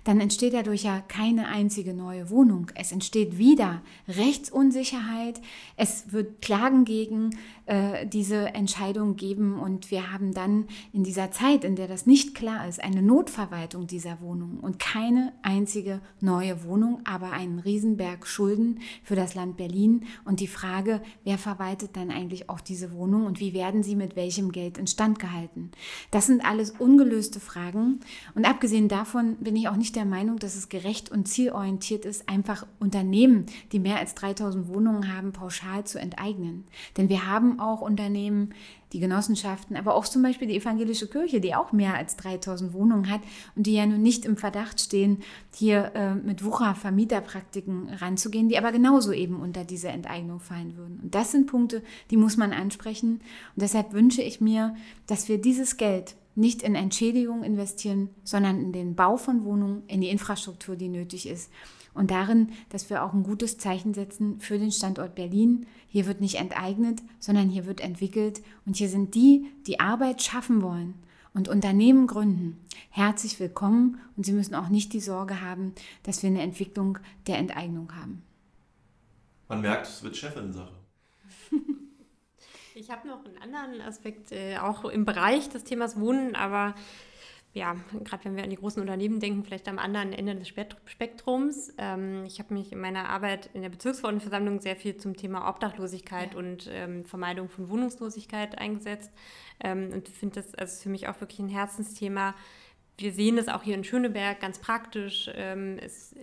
[0.05, 2.71] dann entsteht dadurch ja keine einzige neue Wohnung.
[2.75, 5.41] Es entsteht wieder Rechtsunsicherheit.
[5.77, 7.31] Es wird Klagen gegen
[7.67, 12.35] äh, diese Entscheidung geben und wir haben dann in dieser Zeit, in der das nicht
[12.35, 18.81] klar ist, eine Notverwaltung dieser Wohnung und keine einzige neue Wohnung, aber einen Riesenberg Schulden
[19.05, 23.39] für das Land Berlin und die Frage, wer verwaltet dann eigentlich auch diese Wohnung und
[23.39, 25.71] wie werden sie mit welchem Geld instand gehalten?
[26.11, 28.01] Das sind alles ungelöste Fragen
[28.35, 32.29] und abgesehen davon bin ich auch nicht der Meinung, dass es gerecht und zielorientiert ist,
[32.29, 36.65] einfach Unternehmen, die mehr als 3000 Wohnungen haben, pauschal zu enteignen.
[36.97, 38.55] Denn wir haben auch Unternehmen,
[38.93, 43.11] die Genossenschaften, aber auch zum Beispiel die evangelische Kirche, die auch mehr als 3000 Wohnungen
[43.11, 43.21] hat
[43.57, 45.23] und die ja nun nicht im Verdacht stehen,
[45.55, 51.01] hier äh, mit Wucher-Vermieterpraktiken ranzugehen, die aber genauso eben unter diese Enteignung fallen würden.
[51.03, 53.21] Und das sind Punkte, die muss man ansprechen.
[53.55, 54.75] Und deshalb wünsche ich mir,
[55.07, 60.01] dass wir dieses Geld nicht in Entschädigung investieren, sondern in den Bau von Wohnungen, in
[60.01, 61.51] die Infrastruktur, die nötig ist
[61.95, 65.67] und darin, dass wir auch ein gutes Zeichen setzen für den Standort Berlin.
[65.89, 70.63] Hier wird nicht enteignet, sondern hier wird entwickelt und hier sind die, die Arbeit schaffen
[70.63, 70.95] wollen
[71.35, 72.59] und Unternehmen gründen,
[72.91, 77.39] herzlich willkommen und sie müssen auch nicht die Sorge haben, dass wir eine Entwicklung der
[77.39, 78.23] Enteignung haben.
[79.49, 80.73] Man merkt, es wird Chefin-Sache.
[82.75, 86.75] ich habe noch einen anderen Aspekt, äh, auch im Bereich des Themas Wohnen, aber
[87.55, 91.75] ja, gerade wenn wir an die großen Unternehmen denken, vielleicht am anderen Ende des Spektrums.
[91.77, 96.33] Ähm, ich habe mich in meiner Arbeit in der Bezirksverordnetenversammlung sehr viel zum Thema Obdachlosigkeit
[96.33, 96.39] ja.
[96.39, 99.11] und ähm, Vermeidung von Wohnungslosigkeit eingesetzt
[99.61, 102.35] ähm, und finde das also für mich auch wirklich ein Herzensthema.
[102.97, 105.31] Wir sehen das auch hier in Schöneberg ganz praktisch.
[105.35, 106.15] Ähm, es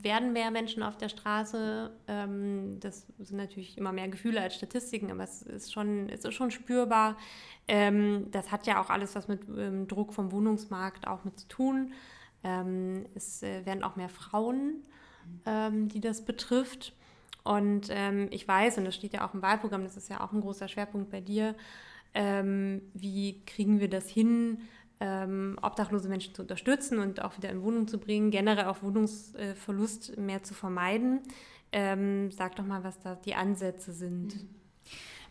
[0.00, 1.90] werden mehr Menschen auf der Straße.
[2.06, 6.34] Ähm, das sind natürlich immer mehr Gefühle als Statistiken, aber es ist schon, es ist
[6.34, 7.16] schon spürbar.
[7.66, 11.48] Ähm, das hat ja auch alles was mit ähm, Druck vom Wohnungsmarkt auch mit zu
[11.48, 11.92] tun.
[12.44, 14.84] Ähm, es äh, werden auch mehr Frauen,
[15.46, 16.92] ähm, die das betrifft.
[17.42, 20.32] Und ähm, ich weiß, und das steht ja auch im Wahlprogramm, das ist ja auch
[20.32, 21.54] ein großer Schwerpunkt bei dir,
[22.14, 24.62] wie kriegen wir das hin,
[25.00, 30.18] ähm, obdachlose Menschen zu unterstützen und auch wieder in Wohnung zu bringen, generell auch Wohnungsverlust
[30.18, 31.20] mehr zu vermeiden.
[31.70, 34.34] Ähm, sag doch mal, was da die Ansätze sind.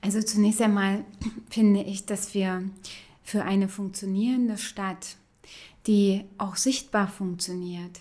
[0.02, 1.04] Also zunächst einmal
[1.50, 2.64] finde ich, dass wir
[3.24, 5.18] für eine funktionierende Stadt,
[5.86, 8.00] die auch sichtbar funktioniert,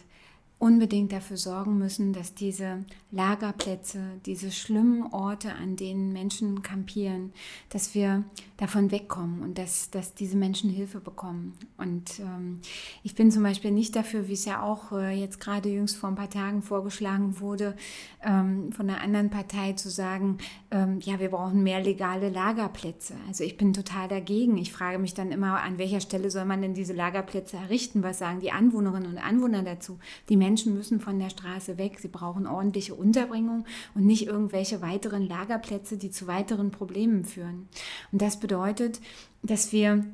[0.59, 2.85] unbedingt dafür sorgen müssen, dass diese
[3.17, 7.33] Lagerplätze, diese schlimmen Orte, an denen Menschen kampieren,
[7.71, 8.25] dass wir
[8.59, 11.55] davon wegkommen und dass, dass diese Menschen Hilfe bekommen.
[11.77, 12.61] Und ähm,
[13.03, 16.11] ich bin zum Beispiel nicht dafür, wie es ja auch äh, jetzt gerade jüngst vor
[16.11, 17.75] ein paar Tagen vorgeschlagen wurde,
[18.23, 20.39] ähm, von einer anderen Partei zu sagen,
[20.71, 23.15] ähm, ja, wir brauchen mehr legale Lagerplätze.
[23.29, 24.57] Also ich bin total dagegen.
[24.59, 28.03] Ich frage mich dann immer, an welcher Stelle soll man denn diese Lagerplätze errichten?
[28.03, 29.99] Was sagen die Anwohnerinnen und Anwohner dazu?
[30.29, 31.99] Die Menschen müssen von der Straße weg.
[32.01, 33.65] Sie brauchen ordentliche Unterbringung
[33.95, 37.69] und nicht irgendwelche weiteren Lagerplätze, die zu weiteren Problemen führen.
[38.13, 39.01] Und das bedeutet,
[39.43, 40.05] dass wir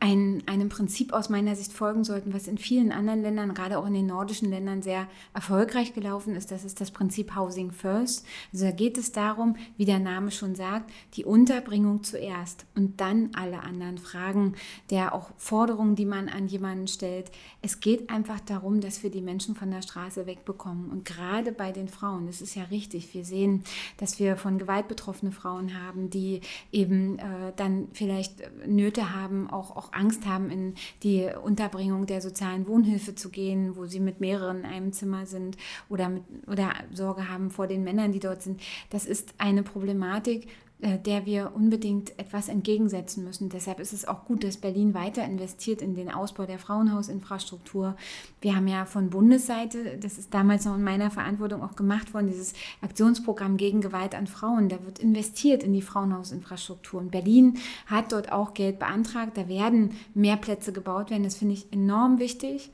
[0.00, 3.86] ein, einem Prinzip aus meiner Sicht folgen sollten, was in vielen anderen Ländern, gerade auch
[3.86, 6.50] in den nordischen Ländern, sehr erfolgreich gelaufen ist.
[6.50, 8.26] Das ist das Prinzip Housing First.
[8.52, 13.30] Also da geht es darum, wie der Name schon sagt, die Unterbringung zuerst und dann
[13.34, 14.54] alle anderen Fragen
[14.90, 17.30] der auch Forderungen, die man an jemanden stellt.
[17.62, 20.90] Es geht einfach darum, dass wir die Menschen von der Straße wegbekommen.
[20.90, 23.64] Und gerade bei den Frauen, das ist ja richtig, wir sehen,
[23.96, 26.40] dass wir von Gewalt betroffene Frauen haben, die
[26.72, 32.66] eben äh, dann vielleicht Nöte haben, auch, auch Angst haben, in die Unterbringung der sozialen
[32.66, 35.56] Wohnhilfe zu gehen, wo sie mit mehreren in einem Zimmer sind
[35.88, 38.60] oder, mit, oder Sorge haben vor den Männern, die dort sind.
[38.90, 43.48] Das ist eine Problematik, der wir unbedingt etwas entgegensetzen müssen.
[43.48, 47.96] Deshalb ist es auch gut, dass Berlin weiter investiert in den Ausbau der Frauenhausinfrastruktur.
[48.42, 52.26] Wir haben ja von Bundesseite, das ist damals noch in meiner Verantwortung auch gemacht worden,
[52.26, 54.68] dieses Aktionsprogramm gegen Gewalt an Frauen.
[54.68, 57.00] Da wird investiert in die Frauenhausinfrastruktur.
[57.00, 59.38] Und Berlin hat dort auch Geld beantragt.
[59.38, 61.24] Da werden mehr Plätze gebaut werden.
[61.24, 62.70] Das finde ich enorm wichtig.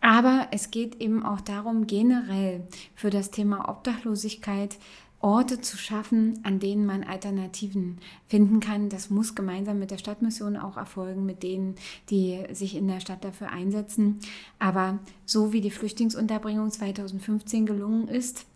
[0.00, 2.62] Aber es geht eben auch darum, generell
[2.94, 4.78] für das Thema Obdachlosigkeit
[5.20, 8.88] Orte zu schaffen, an denen man Alternativen finden kann.
[8.88, 11.74] Das muss gemeinsam mit der Stadtmission auch erfolgen, mit denen,
[12.08, 14.18] die sich in der Stadt dafür einsetzen.
[14.58, 18.46] Aber so wie die Flüchtlingsunterbringung 2015 gelungen ist,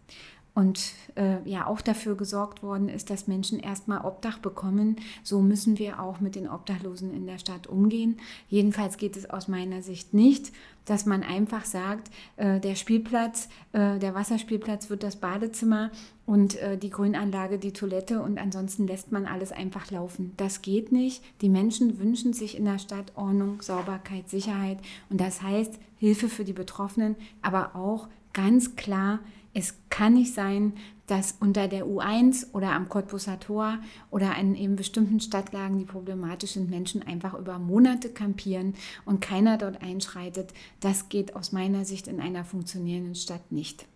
[0.55, 4.97] und äh, ja auch dafür gesorgt worden ist, dass Menschen erstmal Obdach bekommen.
[5.25, 8.19] So müssen wir auch mit den Obdachlosen in der Stadt umgehen.
[8.49, 10.53] Jedenfalls geht es aus meiner Sicht nicht,
[10.85, 15.91] dass man einfach sagt, äh, der Spielplatz, äh, der Wasserspielplatz wird das Badezimmer
[16.25, 20.35] und äh, die Grünanlage die Toilette und ansonsten lässt man alles einfach laufen.
[20.37, 21.25] Das geht nicht.
[21.41, 24.79] Die Menschen wünschen sich in der Stadt Ordnung, Sauberkeit, Sicherheit
[25.11, 29.21] und das heißt Hilfe für die Betroffenen, aber auch ganz klar
[29.55, 30.75] es kann nicht sein,
[31.07, 33.79] dass unter der U1 oder am Cottbuser Tor
[34.11, 39.59] oder in eben bestimmten Stadtlagen, die problematisch sind, Menschen einfach über Monate kampieren und keiner
[39.59, 40.53] dort einschreitet.
[40.81, 43.87] Das geht aus meiner Sicht in einer funktionierenden Stadt nicht.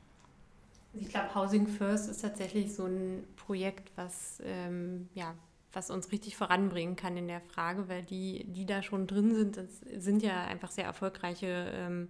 [0.92, 5.34] Ich glaube, Housing First ist tatsächlich so ein Projekt, was, ähm, ja,
[5.72, 9.56] was uns richtig voranbringen kann in der Frage, weil die, die da schon drin sind,
[9.56, 12.08] das sind ja einfach sehr erfolgreiche ähm,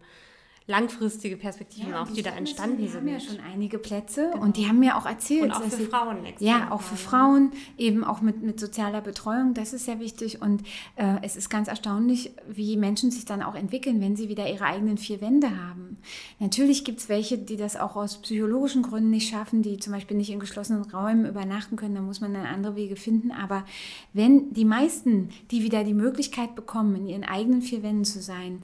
[0.69, 2.91] langfristige Perspektiven ja, auch, die, da entstanden sind.
[2.91, 4.45] Die haben ja schon einige Plätze genau.
[4.45, 5.45] und die haben mir auch erzählt.
[5.45, 6.19] Und auch für sie, Frauen.
[6.41, 10.43] Ja, auch für Frauen, eben auch mit, mit sozialer Betreuung, das ist sehr wichtig.
[10.43, 10.63] Und
[10.97, 14.67] äh, es ist ganz erstaunlich, wie Menschen sich dann auch entwickeln, wenn sie wieder ihre
[14.67, 15.97] eigenen vier Wände haben.
[16.39, 20.19] Natürlich gibt es welche, die das auch aus psychologischen Gründen nicht schaffen, die zum Beispiel
[20.19, 23.31] nicht in geschlossenen Räumen übernachten können, da muss man dann andere Wege finden.
[23.31, 23.65] Aber
[24.13, 28.61] wenn die meisten, die wieder die Möglichkeit bekommen, in ihren eigenen vier Wänden zu sein,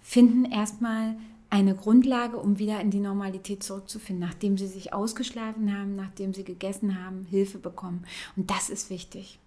[0.00, 1.16] finden erstmal
[1.50, 6.44] eine Grundlage, um wieder in die Normalität zurückzufinden, nachdem sie sich ausgeschlafen haben, nachdem sie
[6.44, 8.04] gegessen haben, Hilfe bekommen.
[8.36, 9.38] Und das ist wichtig.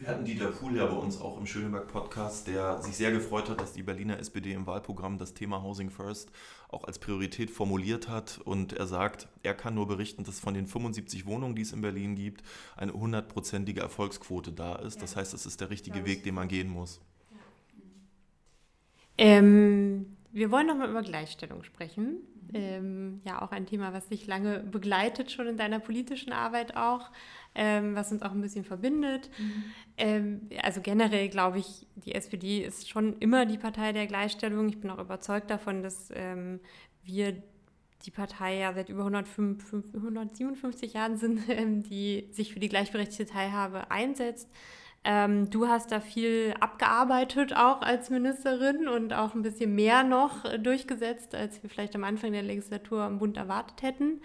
[0.00, 3.60] Wir hatten Dieter Kuhl ja bei uns auch im Schöneberg-Podcast, der sich sehr gefreut hat,
[3.60, 6.30] dass die Berliner SPD im Wahlprogramm das Thema Housing First
[6.70, 8.40] auch als Priorität formuliert hat.
[8.42, 11.82] Und er sagt, er kann nur berichten, dass von den 75 Wohnungen, die es in
[11.82, 12.42] Berlin gibt,
[12.78, 15.02] eine hundertprozentige Erfolgsquote da ist.
[15.02, 17.02] Das heißt, es ist der richtige Weg, den man gehen muss.
[19.18, 22.18] Ähm, wir wollen nochmal über Gleichstellung sprechen.
[22.52, 27.10] Ähm, ja, auch ein Thema, was dich lange begleitet, schon in deiner politischen Arbeit auch,
[27.54, 29.30] ähm, was uns auch ein bisschen verbindet.
[29.38, 29.64] Mhm.
[29.96, 34.68] Ähm, also generell glaube ich, die SPD ist schon immer die Partei der Gleichstellung.
[34.68, 36.60] Ich bin auch überzeugt davon, dass ähm,
[37.04, 37.40] wir
[38.04, 43.26] die Partei ja seit über 105, 157 Jahren sind, ähm, die sich für die gleichberechtigte
[43.26, 44.48] Teilhabe einsetzt.
[45.02, 50.44] Ähm, du hast da viel abgearbeitet auch als Ministerin und auch ein bisschen mehr noch
[50.58, 54.20] durchgesetzt, als wir vielleicht am Anfang der Legislatur im Bund erwartet hätten.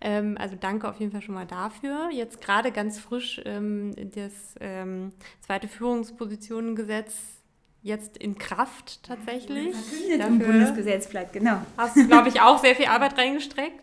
[0.00, 2.10] Ähm, also danke auf jeden Fall schon mal dafür.
[2.12, 7.40] Jetzt gerade ganz frisch ähm, das ähm, zweite Führungspositionengesetz
[7.82, 9.74] jetzt in Kraft tatsächlich.
[10.08, 11.62] Ja, im Bundesgesetzblatt, genau.
[11.76, 13.82] Hast du, glaube ich, auch sehr viel Arbeit reingestreckt.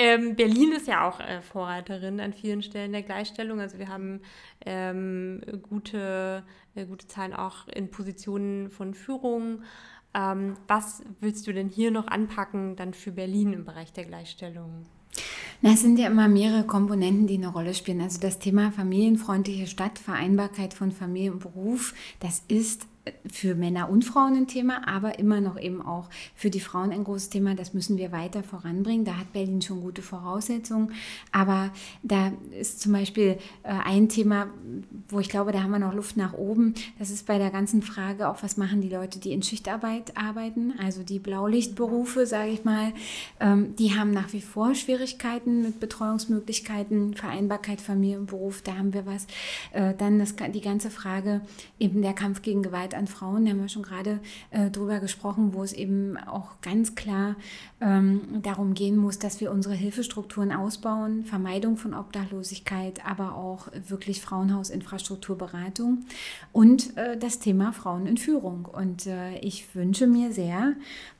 [0.00, 3.58] Ähm, Berlin ist ja auch äh, Vorreiterin an vielen Stellen der Gleichstellung.
[3.60, 4.20] Also wir haben
[4.68, 9.62] ähm, gute, äh, gute Zahlen auch in Positionen von Führung.
[10.14, 14.84] Ähm, was willst du denn hier noch anpacken dann für Berlin im Bereich der Gleichstellung?
[15.62, 18.02] Na, es sind ja immer mehrere Komponenten, die eine Rolle spielen.
[18.02, 22.86] Also das Thema familienfreundliche Stadt, Vereinbarkeit von Familie und Beruf, das ist
[23.30, 27.04] für Männer und Frauen ein Thema, aber immer noch eben auch für die Frauen ein
[27.04, 27.54] großes Thema.
[27.54, 29.04] Das müssen wir weiter voranbringen.
[29.04, 30.92] Da hat Berlin schon gute Voraussetzungen.
[31.32, 31.70] Aber
[32.02, 34.48] da ist zum Beispiel äh, ein Thema,
[35.08, 36.74] wo ich glaube, da haben wir noch Luft nach oben.
[36.98, 40.74] Das ist bei der ganzen Frage auch, was machen die Leute, die in Schichtarbeit arbeiten,
[40.78, 42.92] also die Blaulichtberufe, sage ich mal.
[43.40, 48.62] Ähm, die haben nach wie vor Schwierigkeiten mit Betreuungsmöglichkeiten, Vereinbarkeit Familie und Beruf.
[48.62, 49.26] Da haben wir was.
[49.72, 51.40] Äh, dann das, die ganze Frage
[51.78, 55.54] eben der Kampf gegen Gewalt an Frauen, da haben wir schon gerade äh, drüber gesprochen,
[55.54, 57.36] wo es eben auch ganz klar
[57.80, 64.20] ähm, darum gehen muss, dass wir unsere Hilfestrukturen ausbauen, Vermeidung von Obdachlosigkeit, aber auch wirklich
[64.20, 66.04] Frauenhausinfrastrukturberatung
[66.52, 68.66] und äh, das Thema Frauen in Führung.
[68.66, 70.74] Und äh, ich wünsche mir sehr,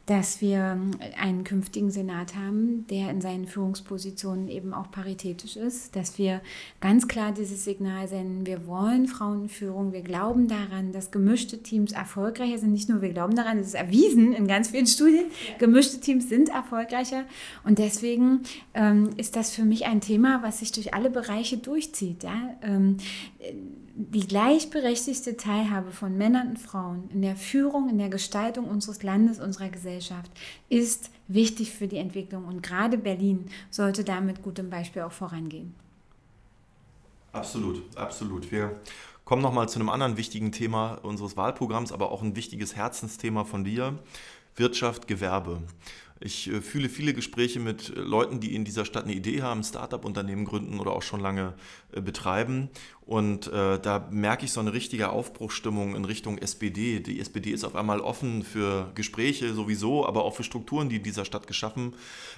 [0.09, 0.81] dass wir
[1.21, 6.41] einen künftigen Senat haben, der in seinen Führungspositionen eben auch paritätisch ist, dass wir
[6.81, 12.57] ganz klar dieses Signal senden, wir wollen Frauenführung, wir glauben daran, dass gemischte Teams erfolgreicher
[12.57, 12.73] sind.
[12.73, 15.27] Nicht nur wir glauben daran, es ist erwiesen in ganz vielen Studien,
[15.59, 17.25] gemischte Teams sind erfolgreicher
[17.65, 22.23] und deswegen ähm, ist das für mich ein Thema, was sich durch alle Bereiche durchzieht.
[22.23, 22.57] Ja?
[22.63, 22.97] Ähm,
[24.01, 29.41] die gleichberechtigte Teilhabe von Männern und Frauen in der Führung, in der Gestaltung unseres Landes,
[29.41, 30.31] unserer Gesellschaft
[30.69, 32.45] ist wichtig für die Entwicklung.
[32.45, 35.75] Und gerade Berlin sollte damit gutem Beispiel auch vorangehen.
[37.33, 38.53] Absolut, absolut.
[38.53, 38.81] Wir
[39.25, 43.65] kommen nochmal zu einem anderen wichtigen Thema unseres Wahlprogramms, aber auch ein wichtiges Herzensthema von
[43.65, 43.99] dir.
[44.59, 45.63] Wirtschaft, Gewerbe.
[46.21, 49.63] Ich äh, fühle viele Gespräche mit äh, Leuten, die in dieser Stadt eine Idee haben,
[49.63, 51.55] Start-up-Unternehmen gründen oder auch schon lange
[51.93, 52.71] äh, betreiben.
[53.03, 57.01] Und äh, da merke ich so eine richtige Aufbruchstimmung in Richtung SPD.
[57.01, 61.03] Die SPD ist auf einmal offen für Gespräche sowieso, aber auch für Strukturen, die in
[61.03, 61.95] dieser Stadt geschaffen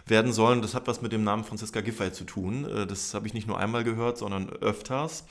[0.07, 0.63] werden sollen.
[0.63, 2.67] Das hat was mit dem Namen Franziska Giffey zu tun.
[2.89, 5.25] Das habe ich nicht nur einmal gehört, sondern öfters.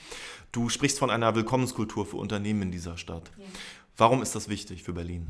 [0.52, 3.32] Du sprichst von einer Willkommenskultur für Unternehmen in dieser Stadt.
[3.38, 3.45] Ja.
[3.95, 5.28] Warum ist das wichtig für Berlin?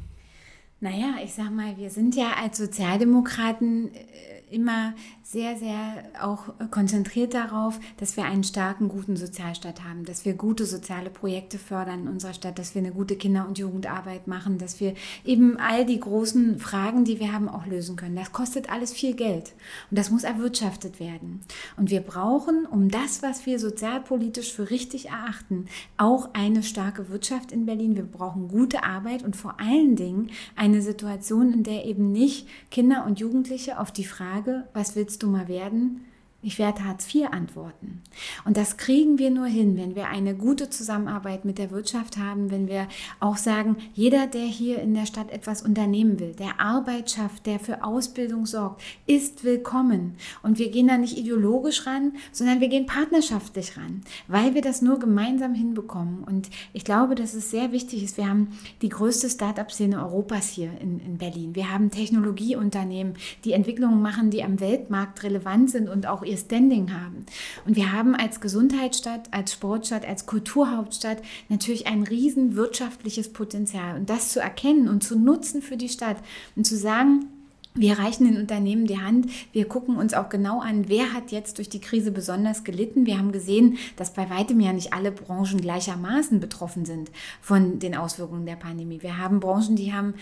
[0.81, 7.35] Naja, ich sag mal, wir sind ja als Sozialdemokraten äh, immer sehr, sehr auch konzentriert
[7.35, 12.07] darauf, dass wir einen starken, guten Sozialstaat haben, dass wir gute soziale Projekte fördern in
[12.07, 15.99] unserer Stadt, dass wir eine gute Kinder- und Jugendarbeit machen, dass wir eben all die
[15.99, 18.15] großen Fragen, die wir haben, auch lösen können.
[18.15, 19.53] Das kostet alles viel Geld
[19.91, 21.41] und das muss erwirtschaftet werden.
[21.77, 25.65] Und wir brauchen, um das, was wir sozialpolitisch für richtig erachten,
[25.97, 27.95] auch eine starke Wirtschaft in Berlin.
[27.95, 30.31] Wir brauchen gute Arbeit und vor allen Dingen
[30.69, 35.27] eine Situation, in der eben nicht Kinder und Jugendliche auf die Frage, was willst du
[35.27, 36.05] mal werden,
[36.41, 38.01] ich werde Hartz IV antworten.
[38.45, 42.49] Und das kriegen wir nur hin, wenn wir eine gute Zusammenarbeit mit der Wirtschaft haben,
[42.49, 42.87] wenn wir
[43.19, 47.59] auch sagen, jeder, der hier in der Stadt etwas unternehmen will, der Arbeit schafft, der
[47.59, 50.15] für Ausbildung sorgt, ist willkommen.
[50.41, 54.81] Und wir gehen da nicht ideologisch ran, sondern wir gehen partnerschaftlich ran, weil wir das
[54.81, 56.23] nur gemeinsam hinbekommen.
[56.23, 58.15] Und ich glaube, dass es sehr wichtig ist.
[58.15, 61.53] Wir haben die größte Start-up-Szene Europas hier in, in Berlin.
[61.55, 66.93] Wir haben Technologieunternehmen, die Entwicklungen machen, die am Weltmarkt relevant sind und auch ihr Standing
[66.93, 67.25] haben.
[67.65, 73.97] Und wir haben als Gesundheitsstadt, als Sportstadt, als Kulturhauptstadt natürlich ein riesen wirtschaftliches Potenzial.
[73.97, 76.17] Und das zu erkennen und zu nutzen für die Stadt
[76.55, 77.27] und zu sagen,
[77.75, 79.27] wir reichen den Unternehmen die Hand.
[79.53, 83.05] Wir gucken uns auch genau an, wer hat jetzt durch die Krise besonders gelitten.
[83.05, 87.11] Wir haben gesehen, dass bei weitem ja nicht alle Branchen gleichermaßen betroffen sind
[87.41, 89.01] von den Auswirkungen der Pandemie.
[89.01, 90.15] Wir haben Branchen, die haben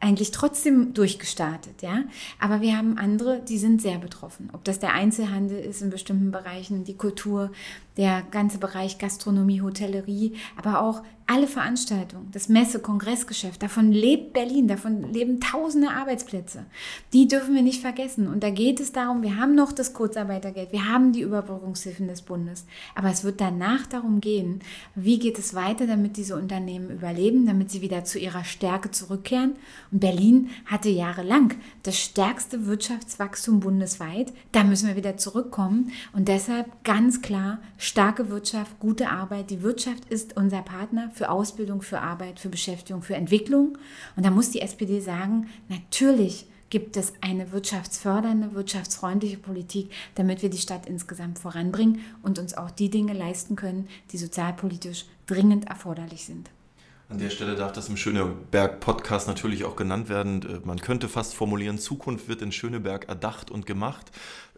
[0.00, 2.04] eigentlich trotzdem durchgestartet, ja.
[2.38, 4.48] Aber wir haben andere, die sind sehr betroffen.
[4.52, 7.52] Ob das der Einzelhandel ist in bestimmten Bereichen, die Kultur,
[7.98, 14.66] der ganze Bereich Gastronomie, Hotellerie, aber auch alle Veranstaltungen, das Messe, Kongressgeschäft, davon lebt Berlin,
[14.66, 16.66] davon leben tausende Arbeitsplätze.
[17.12, 18.26] Die dürfen wir nicht vergessen.
[18.26, 22.22] Und da geht es darum, wir haben noch das Kurzarbeitergeld, wir haben die Überbrückungshilfen des
[22.22, 22.66] Bundes.
[22.96, 24.58] Aber es wird danach darum gehen,
[24.96, 29.52] wie geht es weiter, damit diese Unternehmen überleben, damit sie wieder zu ihrer Stärke zurückkehren.
[29.92, 34.32] Und Berlin hatte jahrelang das stärkste Wirtschaftswachstum bundesweit.
[34.50, 35.92] Da müssen wir wieder zurückkommen.
[36.12, 39.50] Und deshalb ganz klar, starke Wirtschaft, gute Arbeit.
[39.50, 43.76] Die Wirtschaft ist unser Partner für Ausbildung, für Arbeit, für Beschäftigung, für Entwicklung.
[44.16, 50.48] Und da muss die SPD sagen, natürlich gibt es eine wirtschaftsfördernde, wirtschaftsfreundliche Politik, damit wir
[50.48, 56.24] die Stadt insgesamt voranbringen und uns auch die Dinge leisten können, die sozialpolitisch dringend erforderlich
[56.24, 56.48] sind.
[57.10, 60.60] An der Stelle darf das im Schöneberg-Podcast natürlich auch genannt werden.
[60.64, 64.10] Man könnte fast formulieren, Zukunft wird in Schöneberg erdacht und gemacht.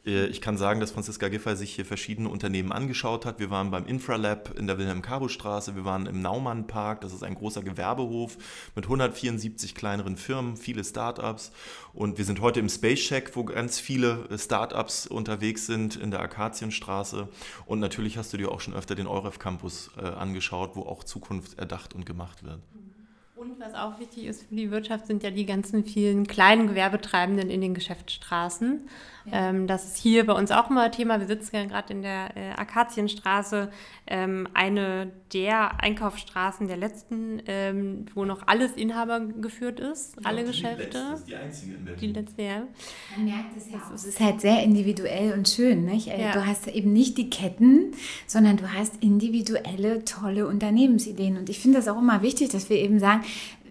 [0.05, 3.39] Äh, ich kann sagen, dass Franziska Giffey sich hier verschiedene Unternehmen angeschaut hat.
[3.39, 7.63] Wir waren beim Infralab in der Wilhelm-Karo-Straße, wir waren im Naumann-Park, das ist ein großer
[7.63, 8.37] Gewerbehof
[8.75, 11.53] mit 174 kleineren Firmen, viele Startups.
[11.93, 16.21] Und wir sind heute im Space Check, wo ganz viele Startups unterwegs sind in der
[16.21, 17.29] Akazienstraße.
[17.67, 21.05] Und natürlich hast du dir auch schon öfter den Euref Campus äh, angeschaut, wo auch
[21.05, 22.61] Zukunft erdacht und gemacht wird.
[23.43, 27.51] Und was auch wichtig ist für die Wirtschaft, sind ja die ganzen vielen kleinen Gewerbetreibenden
[27.51, 28.89] in den Geschäftsstraßen.
[29.25, 29.51] Ja.
[29.51, 31.21] Ähm, das ist hier bei uns auch immer Thema.
[31.21, 33.71] Wir sitzen ja gerade in der äh, Akazienstraße,
[34.07, 40.45] ähm, eine der Einkaufsstraßen der letzten, ähm, wo noch alles Inhaber geführt ist, ja, alle
[40.45, 40.77] Geschäfte.
[40.77, 42.01] Die, letzte, das ist die einzige in Berlin.
[42.01, 42.63] Die letzte, ja.
[43.17, 43.95] Man merkt es ja auch.
[43.95, 45.85] Es ist halt sehr individuell und schön.
[45.85, 46.09] Nicht?
[46.09, 46.33] Äh, ja.
[46.33, 47.93] Du hast eben nicht die Ketten,
[48.27, 51.37] sondern du hast individuelle, tolle Unternehmensideen.
[51.37, 53.23] Und ich finde das auch immer wichtig, dass wir eben sagen,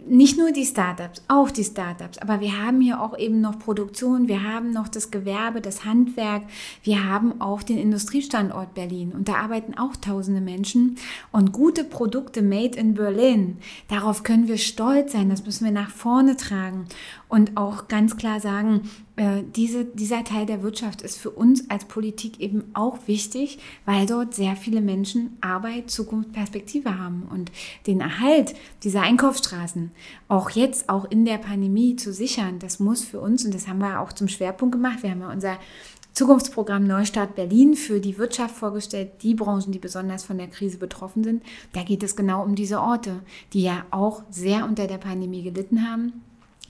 [0.08, 4.28] nicht nur die Startups, auch die Startups, aber wir haben hier auch eben noch Produktion,
[4.28, 6.44] wir haben noch das Gewerbe, das Handwerk,
[6.84, 9.12] wir haben auch den Industriestandort Berlin.
[9.12, 10.98] Und da arbeiten auch tausende Menschen.
[11.32, 13.58] Und gute Produkte made in Berlin,
[13.90, 16.88] darauf können wir stolz sein, das müssen wir nach vorne tragen
[17.32, 21.86] und auch ganz klar sagen, äh, diese, dieser Teil der Wirtschaft ist für uns als
[21.86, 27.30] Politik eben auch wichtig, weil dort sehr viele Menschen Arbeit, Zukunft, Perspektive haben.
[27.32, 27.50] Und
[27.88, 29.92] den Erhalt dieser Einkaufsstraßen
[30.28, 33.80] auch jetzt, auch in der Pandemie zu sichern, das muss für uns, und das haben
[33.80, 35.58] wir auch zum Schwerpunkt gemacht, wir haben ja unser
[36.12, 41.24] Zukunftsprogramm Neustart Berlin für die Wirtschaft vorgestellt, die Branchen, die besonders von der Krise betroffen
[41.24, 41.44] sind.
[41.72, 43.22] Da geht es genau um diese Orte,
[43.54, 46.12] die ja auch sehr unter der Pandemie gelitten haben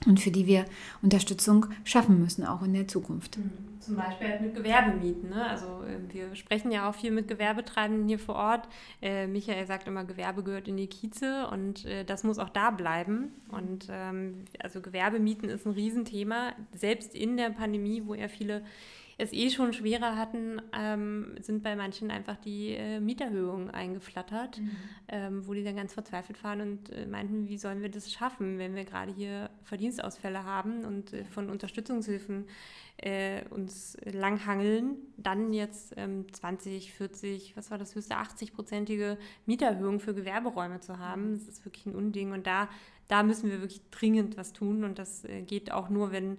[0.06, 0.66] und für die wir
[1.02, 3.38] Unterstützung schaffen müssen, auch in der Zukunft.
[3.38, 3.52] Mhm.
[3.80, 5.30] Zum Beispiel halt mit Gewerbemieten.
[5.30, 5.44] Ne?
[5.44, 8.68] Also äh, wir sprechen ja auch viel mit Gewerbetreibenden hier vor Ort.
[9.02, 12.70] Äh, Michael sagt immer, Gewerbe gehört in die Kieze und äh, das muss auch da
[12.70, 13.32] bleiben.
[13.50, 18.64] Und ähm, also Gewerbemieten ist ein Riesenthema, selbst in der Pandemie, wo ja viele
[19.22, 24.72] es eh schon schwerer hatten, ähm, sind bei manchen einfach die äh, Mieterhöhungen eingeflattert, mhm.
[25.10, 28.58] ähm, wo die dann ganz verzweifelt waren und äh, meinten, wie sollen wir das schaffen,
[28.58, 32.48] wenn wir gerade hier Verdienstausfälle haben und äh, von Unterstützungshilfen
[32.98, 40.16] äh, uns langhangeln, dann jetzt ähm, 20, 40, was war das höchste, 80-prozentige Mieterhöhung für
[40.16, 41.34] Gewerberäume zu haben.
[41.34, 42.70] Das ist wirklich ein Unding und da,
[43.08, 46.38] da müssen wir wirklich dringend was tun und das äh, geht auch nur, wenn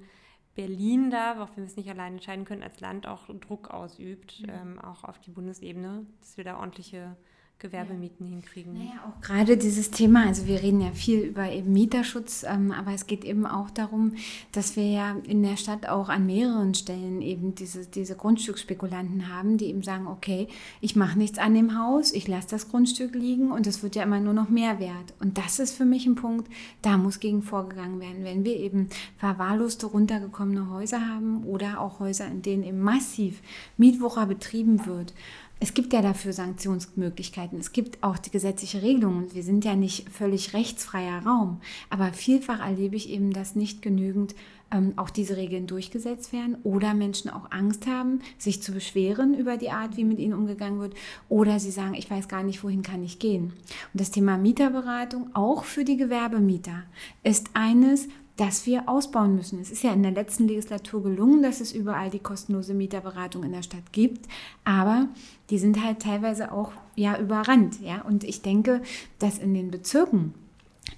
[0.55, 4.43] Berlin da, auch wenn wir es nicht allein entscheiden können, als Land auch Druck ausübt,
[4.43, 4.51] mhm.
[4.51, 7.17] ähm, auch auf die Bundesebene, dass wir da ordentliche
[7.63, 8.33] Gewerbemieten ja.
[8.33, 8.75] hinkriegen.
[8.75, 12.93] Naja, auch gerade dieses Thema, also wir reden ja viel über eben Mieterschutz, ähm, aber
[12.93, 14.15] es geht eben auch darum,
[14.51, 19.57] dass wir ja in der Stadt auch an mehreren Stellen eben diese, diese Grundstücksspekulanten haben,
[19.57, 20.49] die eben sagen, okay,
[20.81, 24.03] ich mache nichts an dem Haus, ich lasse das Grundstück liegen und es wird ja
[24.03, 25.15] immer nur noch mehr wert.
[25.21, 26.51] Und das ist für mich ein Punkt,
[26.83, 28.25] da muss gegen vorgegangen werden.
[28.25, 33.41] Wenn wir eben verwahrloste, runtergekommene Häuser haben oder auch Häuser, in denen eben massiv
[33.77, 35.15] Mietwucher betrieben wird,
[35.63, 37.61] es gibt ja dafür Sanktionsmöglichkeiten.
[37.61, 39.33] Es gibt auch die gesetzliche Regelung.
[39.33, 41.61] Wir sind ja nicht völlig rechtsfreier Raum.
[41.89, 44.35] Aber vielfach erlebe ich eben, dass nicht genügend
[44.73, 49.57] ähm, auch diese Regeln durchgesetzt werden oder Menschen auch Angst haben, sich zu beschweren über
[49.57, 50.95] die Art, wie mit ihnen umgegangen wird.
[51.29, 53.53] Oder sie sagen, ich weiß gar nicht, wohin kann ich gehen.
[53.93, 56.83] Und das Thema Mieterberatung, auch für die Gewerbemieter,
[57.23, 58.09] ist eines,
[58.43, 59.61] das wir ausbauen müssen.
[59.61, 63.53] Es ist ja in der letzten Legislatur gelungen, dass es überall die kostenlose Mieterberatung in
[63.53, 64.27] der Stadt gibt,
[64.65, 65.07] aber
[65.49, 68.03] die sind halt teilweise auch ja überrannt, ja.
[68.03, 68.83] Und ich denke,
[69.21, 70.35] dass in den Bezirken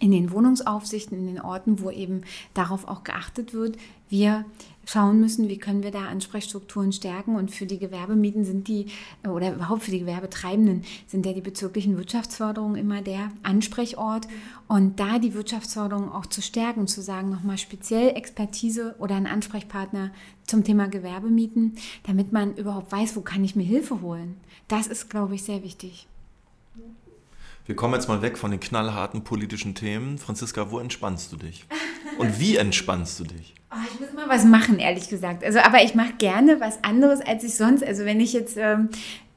[0.04, 3.78] in den Wohnungsaufsichten, in den Orten, wo eben darauf auch geachtet wird,
[4.10, 4.44] wir
[4.84, 7.36] schauen müssen, wie können wir da Ansprechstrukturen stärken.
[7.36, 8.88] Und für die Gewerbemieten sind die,
[9.26, 14.28] oder überhaupt für die Gewerbetreibenden, sind ja die bezirklichen Wirtschaftsförderungen immer der Ansprechort.
[14.68, 20.10] Und da die Wirtschaftsförderung auch zu stärken, zu sagen, nochmal speziell Expertise oder einen Ansprechpartner
[20.46, 21.76] zum Thema Gewerbemieten,
[22.06, 24.36] damit man überhaupt weiß, wo kann ich mir Hilfe holen.
[24.68, 26.06] Das ist, glaube ich, sehr wichtig.
[27.66, 30.18] Wir kommen jetzt mal weg von den knallharten politischen Themen.
[30.18, 31.64] Franziska, wo entspannst du dich?
[32.18, 33.54] Und wie entspannst du dich?
[33.70, 35.42] Oh, ich muss mal was machen, ehrlich gesagt.
[35.42, 37.82] Also, aber ich mache gerne was anderes, als ich sonst.
[37.82, 38.90] Also wenn ich jetzt, ähm,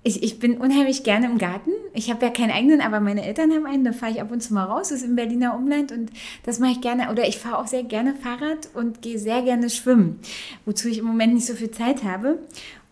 [0.03, 1.71] ich, ich bin unheimlich gerne im Garten.
[1.93, 3.85] Ich habe ja keinen eigenen, aber meine Eltern haben einen.
[3.85, 4.89] Da fahre ich ab und zu mal raus.
[4.89, 6.11] Das ist im Berliner Umland und
[6.43, 7.09] das mache ich gerne.
[7.09, 10.19] Oder ich fahre auch sehr gerne Fahrrad und gehe sehr gerne schwimmen,
[10.65, 12.39] wozu ich im Moment nicht so viel Zeit habe.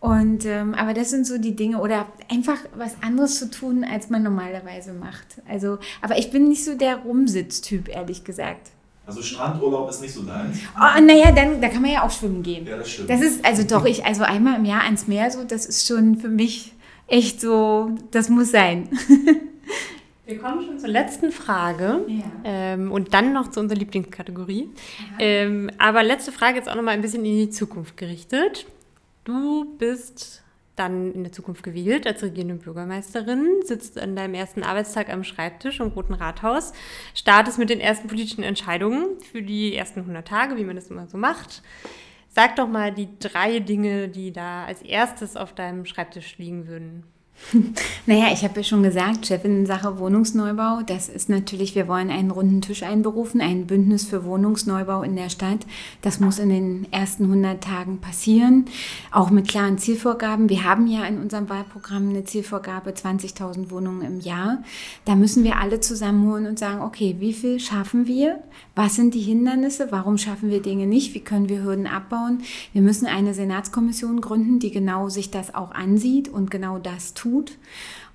[0.05, 4.11] Und, ähm, aber das sind so die Dinge oder einfach was anderes zu tun, als
[4.11, 5.41] man normalerweise macht.
[5.49, 8.69] Also, aber ich bin nicht so der Rumsitztyp, ehrlich gesagt.
[9.07, 10.59] Also Strandurlaub ist nicht so deins?
[10.75, 12.67] Oh, naja, dann da kann man ja auch schwimmen gehen.
[12.67, 13.09] Ja, das stimmt.
[13.09, 16.17] Das ist, also doch, ich, also einmal im Jahr ans Meer, so, das ist schon
[16.17, 16.73] für mich
[17.07, 18.89] echt so, das muss sein.
[20.27, 22.23] Wir kommen schon zur letzten Frage ja.
[22.43, 24.69] ähm, und dann noch zu unserer Lieblingskategorie.
[25.19, 28.65] Ähm, aber letzte Frage jetzt auch noch mal ein bisschen in die Zukunft gerichtet.
[29.25, 30.43] Du bist
[30.75, 35.79] dann in der Zukunft gewählt als regierende Bürgermeisterin, sitzt an deinem ersten Arbeitstag am Schreibtisch
[35.79, 36.73] im Roten Rathaus,
[37.15, 41.07] startest mit den ersten politischen Entscheidungen für die ersten 100 Tage, wie man das immer
[41.07, 41.63] so macht.
[42.29, 47.03] Sag doch mal die drei Dinge, die da als erstes auf deinem Schreibtisch liegen würden.
[48.07, 52.09] Naja, ich habe ja schon gesagt, Chefin in Sache Wohnungsneubau, das ist natürlich, wir wollen
[52.09, 55.65] einen runden Tisch einberufen, ein Bündnis für Wohnungsneubau in der Stadt.
[56.01, 58.65] Das muss in den ersten 100 Tagen passieren,
[59.11, 60.49] auch mit klaren Zielvorgaben.
[60.49, 64.63] Wir haben ja in unserem Wahlprogramm eine Zielvorgabe 20.000 Wohnungen im Jahr.
[65.05, 68.43] Da müssen wir alle zusammenholen und sagen, okay, wie viel schaffen wir?
[68.75, 69.87] Was sind die Hindernisse?
[69.91, 71.13] Warum schaffen wir Dinge nicht?
[71.15, 72.43] Wie können wir Hürden abbauen?
[72.73, 77.24] Wir müssen eine Senatskommission gründen, die genau sich das auch ansieht und genau das tut
[77.25, 77.57] tut.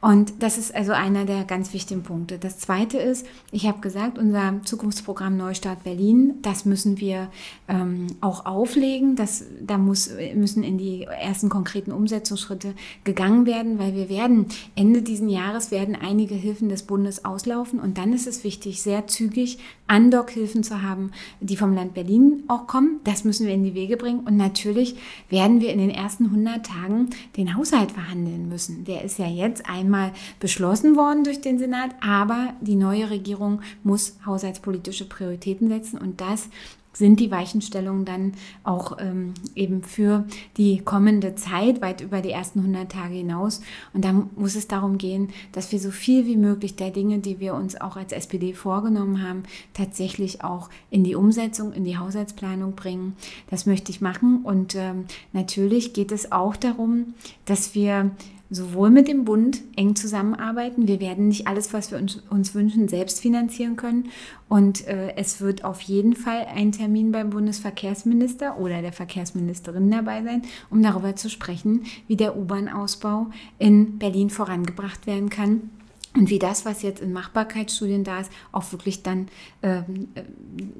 [0.01, 2.39] Und das ist also einer der ganz wichtigen Punkte.
[2.39, 7.29] Das zweite ist, ich habe gesagt, unser Zukunftsprogramm Neustart Berlin, das müssen wir
[7.69, 9.15] ähm, auch auflegen.
[9.15, 12.75] Das, da muss, müssen in die ersten konkreten Umsetzungsschritte
[13.05, 17.79] gegangen werden, weil wir werden Ende diesen Jahres werden einige Hilfen des Bundes auslaufen.
[17.79, 22.67] Und dann ist es wichtig, sehr zügig Andock-Hilfen zu haben, die vom Land Berlin auch
[22.67, 23.01] kommen.
[23.05, 24.21] Das müssen wir in die Wege bringen.
[24.21, 24.97] Und natürlich
[25.29, 28.85] werden wir in den ersten 100 Tagen den Haushalt verhandeln müssen.
[28.85, 33.61] Der ist ja jetzt einmal einmal beschlossen worden durch den Senat, aber die neue Regierung
[33.83, 36.49] muss haushaltspolitische Prioritäten setzen und das
[36.93, 38.33] sind die Weichenstellungen dann
[38.65, 40.27] auch ähm, eben für
[40.57, 43.61] die kommende Zeit, weit über die ersten 100 Tage hinaus.
[43.95, 47.39] Und da muss es darum gehen, dass wir so viel wie möglich der Dinge, die
[47.39, 52.75] wir uns auch als SPD vorgenommen haben, tatsächlich auch in die Umsetzung, in die Haushaltsplanung
[52.75, 53.15] bringen.
[53.49, 54.41] Das möchte ich machen.
[54.43, 57.15] Und ähm, natürlich geht es auch darum,
[57.45, 58.11] dass wir
[58.51, 60.89] sowohl mit dem Bund eng zusammenarbeiten.
[60.89, 64.11] Wir werden nicht alles, was wir uns, uns wünschen, selbst finanzieren können.
[64.49, 70.25] Und äh, es wird auf jeden Fall ein Termin beim Bundesverkehrsminister oder der Verkehrsministerin dabei
[70.25, 75.71] sein, um darüber zu sprechen, wie der U-Bahn-Ausbau in Berlin vorangebracht werden kann
[76.17, 79.29] und wie das, was jetzt in Machbarkeitsstudien da ist, auch wirklich dann
[79.63, 80.23] ähm, äh,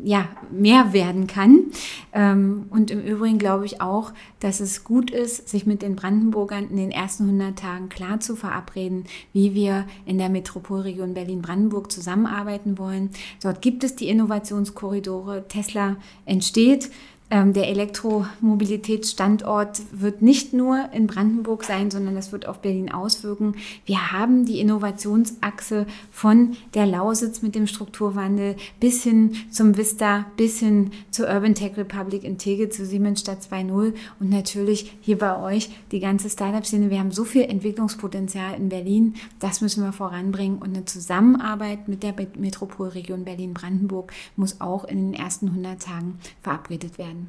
[0.03, 1.67] ja, mehr werden kann.
[2.13, 6.69] Ähm, und im Übrigen glaube ich auch, dass es gut ist, sich mit den Brandenburgern
[6.69, 12.77] in den ersten 100 Tagen klar zu verabreden, wie wir in der Metropolregion Berlin-Brandenburg zusammenarbeiten
[12.77, 13.11] wollen.
[13.41, 15.47] Dort gibt es die Innovationskorridore.
[15.47, 16.91] Tesla entsteht
[17.33, 23.55] der Elektromobilitätsstandort wird nicht nur in Brandenburg sein, sondern das wird auf Berlin auswirken.
[23.87, 30.59] Wir haben die Innovationsachse von der Lausitz mit dem Strukturwandel bis hin zum Vista, bis
[30.59, 35.71] hin zur Urban Tech Republic in Tegel, zu Siemensstadt 2.0 und natürlich hier bei euch
[35.93, 36.91] die ganze Startup-Szene.
[36.91, 42.03] Wir haben so viel Entwicklungspotenzial in Berlin, das müssen wir voranbringen und eine Zusammenarbeit mit
[42.03, 47.20] der Metropolregion Berlin-Brandenburg muss auch in den ersten 100 Tagen verabredet werden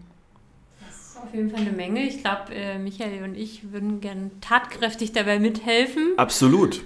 [1.23, 2.05] auf jeden Fall eine Menge.
[2.07, 6.13] Ich glaube, äh, Michael und ich würden gern tatkräftig dabei mithelfen.
[6.17, 6.83] Absolut.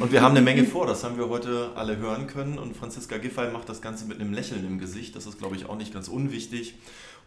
[0.00, 2.58] Und wir haben eine Menge vor, das haben wir heute alle hören können.
[2.58, 5.16] Und Franziska Giffey macht das Ganze mit einem Lächeln im Gesicht.
[5.16, 6.74] Das ist, glaube ich, auch nicht ganz unwichtig.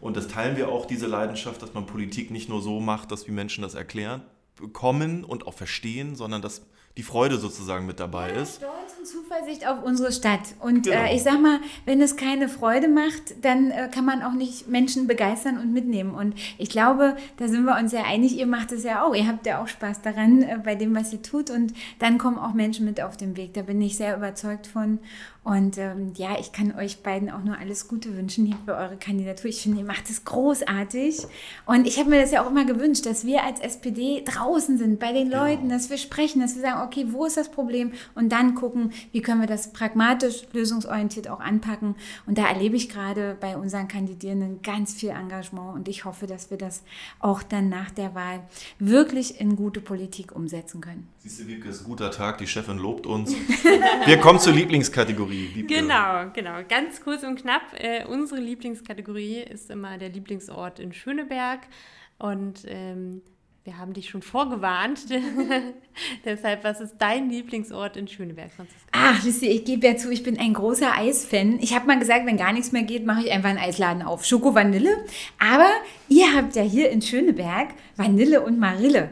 [0.00, 3.26] Und das teilen wir auch, diese Leidenschaft, dass man Politik nicht nur so macht, dass
[3.26, 4.22] wie Menschen das erklären
[4.56, 6.62] bekommen und auch verstehen, sondern dass
[6.96, 8.56] die Freude sozusagen mit dabei ja, ist.
[8.56, 8.72] Stolz
[9.02, 10.54] und Zuversicht auf unsere Stadt.
[10.60, 10.96] Und genau.
[10.96, 14.68] äh, ich sag mal, wenn es keine Freude macht, dann äh, kann man auch nicht
[14.68, 16.14] Menschen begeistern und mitnehmen.
[16.14, 19.14] Und ich glaube, da sind wir uns ja einig, ihr macht es ja auch.
[19.14, 21.50] Ihr habt ja auch Spaß daran äh, bei dem, was ihr tut.
[21.50, 23.54] Und dann kommen auch Menschen mit auf den Weg.
[23.54, 25.00] Da bin ich sehr überzeugt von.
[25.44, 28.96] Und ähm, ja, ich kann euch beiden auch nur alles Gute wünschen hier für eure
[28.96, 29.50] Kandidatur.
[29.50, 31.26] Ich finde, ihr macht es großartig.
[31.66, 35.00] Und ich habe mir das ja auch immer gewünscht, dass wir als SPD draußen sind
[35.00, 35.74] bei den Leuten, genau.
[35.74, 37.92] dass wir sprechen, dass wir sagen, okay, wo ist das Problem?
[38.14, 41.96] Und dann gucken, wie können wir das pragmatisch, lösungsorientiert auch anpacken.
[42.26, 45.74] Und da erlebe ich gerade bei unseren Kandidierenden ganz viel Engagement.
[45.74, 46.84] Und ich hoffe, dass wir das
[47.18, 48.44] auch dann nach der Wahl
[48.78, 51.11] wirklich in gute Politik umsetzen können.
[51.22, 52.38] Siehst du, Wiebke, ist ein guter Tag.
[52.38, 53.32] Die Chefin lobt uns.
[54.06, 55.52] Wir kommen zur Lieblingskategorie.
[55.54, 56.32] Lieblingskategorie.
[56.32, 56.68] Genau, genau.
[56.68, 57.62] Ganz kurz und knapp.
[57.74, 61.60] Äh, unsere Lieblingskategorie ist immer der Lieblingsort in Schöneberg.
[62.18, 63.22] Und ähm,
[63.64, 65.04] wir haben dich schon vorgewarnt.
[66.24, 68.88] Deshalb, was ist dein Lieblingsort in Schöneberg, Franziska?
[68.90, 71.60] Ach, wisst ihr, ich gebe ja zu, ich bin ein großer Eisfan.
[71.60, 74.24] Ich habe mal gesagt, wenn gar nichts mehr geht, mache ich einfach einen Eisladen auf.
[74.24, 75.04] Schoko Vanille.
[75.38, 75.68] Aber
[76.08, 79.10] ihr habt ja hier in Schöneberg Vanille und Marille.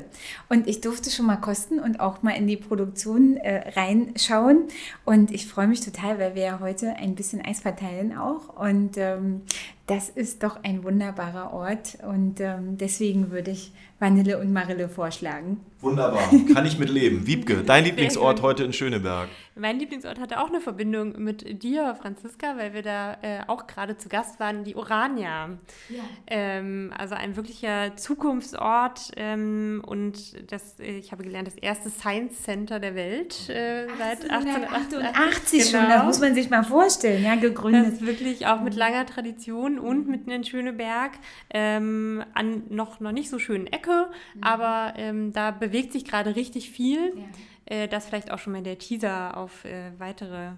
[0.49, 4.65] Und ich durfte schon mal kosten und auch mal in die Produktion äh, reinschauen.
[5.05, 8.57] Und ich freue mich total, weil wir ja heute ein bisschen Eis verteilen auch.
[8.59, 9.43] Und ähm,
[9.87, 11.99] das ist doch ein wunderbarer Ort.
[12.05, 15.61] Und ähm, deswegen würde ich Vanille und Marille vorschlagen.
[15.81, 17.27] Wunderbar, kann ich mit leben.
[17.27, 19.29] Wiebke, dein Lieblingsort heute in Schöneberg.
[19.57, 23.97] Mein Lieblingsort hatte auch eine Verbindung mit dir, Franziska, weil wir da äh, auch gerade
[23.97, 25.51] zu Gast waren, die Orania.
[25.89, 26.03] Ja.
[26.27, 32.43] Ähm, also ein wirklicher Zukunftsort ähm, und das, äh, ich habe gelernt, das erste Science
[32.43, 35.83] Center der Welt äh, seit 1888 genau.
[35.83, 37.87] schon, das muss man sich mal vorstellen, ja, gegründet.
[37.87, 41.13] Das ist wirklich auch mit langer Tradition und mitten in Schöneberg,
[41.53, 43.90] ähm, an noch, noch nicht so schönen Ecke,
[44.35, 44.43] mhm.
[44.43, 47.13] aber ähm, da bewegt sich gerade richtig viel.
[47.17, 47.25] Ja.
[47.67, 50.53] Äh, das vielleicht auch schon mal der Teaser auf äh, weitere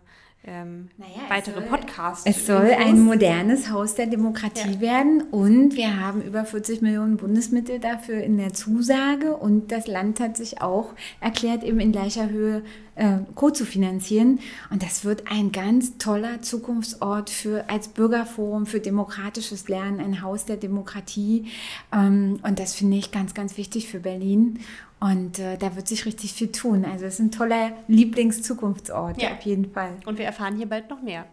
[0.44, 2.26] ähm, naja, weitere soll, Podcasts.
[2.26, 4.80] Es soll ein modernes Haus der Demokratie ja.
[4.80, 10.18] werden und wir haben über 40 Millionen Bundesmittel dafür in der Zusage und das Land
[10.18, 12.64] hat sich auch erklärt, eben in gleicher Höhe
[12.94, 14.40] äh, co-zu-finanzieren.
[14.70, 20.44] Und das wird ein ganz toller Zukunftsort für als Bürgerforum für demokratisches Lernen, ein Haus
[20.44, 21.46] der Demokratie.
[21.92, 24.60] Ähm, und das finde ich ganz, ganz wichtig für Berlin.
[25.00, 26.84] Und äh, da wird sich richtig viel tun.
[26.84, 29.32] Also es ist ein toller Lieblingszukunftsort, ja.
[29.32, 29.96] auf jeden Fall.
[30.06, 31.26] Und wir erfahren hier bald noch mehr.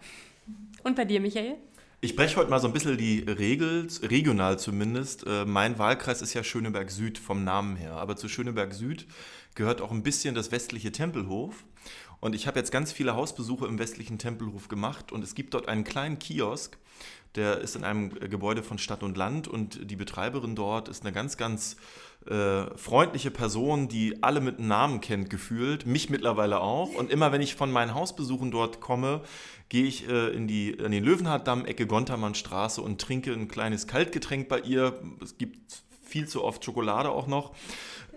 [0.84, 1.56] Und bei dir, Michael?
[2.02, 5.28] Ich breche heute mal so ein bisschen die Regel, regional zumindest.
[5.28, 7.92] Äh, mein Wahlkreis ist ja Schöneberg Süd vom Namen her.
[7.94, 9.06] Aber zu Schöneberg Süd
[9.56, 11.64] gehört auch ein bisschen das westliche Tempelhof.
[12.20, 15.70] Und ich habe jetzt ganz viele Hausbesuche im westlichen Tempelhof gemacht und es gibt dort
[15.70, 16.78] einen kleinen Kiosk,
[17.36, 21.14] der ist in einem Gebäude von Stadt und Land und die Betreiberin dort ist eine
[21.14, 21.78] ganz, ganz
[22.28, 26.94] äh, freundliche Person, die alle mit Namen kennt, gefühlt, mich mittlerweile auch.
[26.96, 29.22] Und immer wenn ich von meinen Hausbesuchen dort komme,
[29.70, 34.50] gehe ich äh, in, die, in den Löwenharddamm, Ecke Gontermannstraße und trinke ein kleines Kaltgetränk
[34.50, 35.00] bei ihr.
[35.24, 37.54] Es gibt viel zu oft Schokolade auch noch.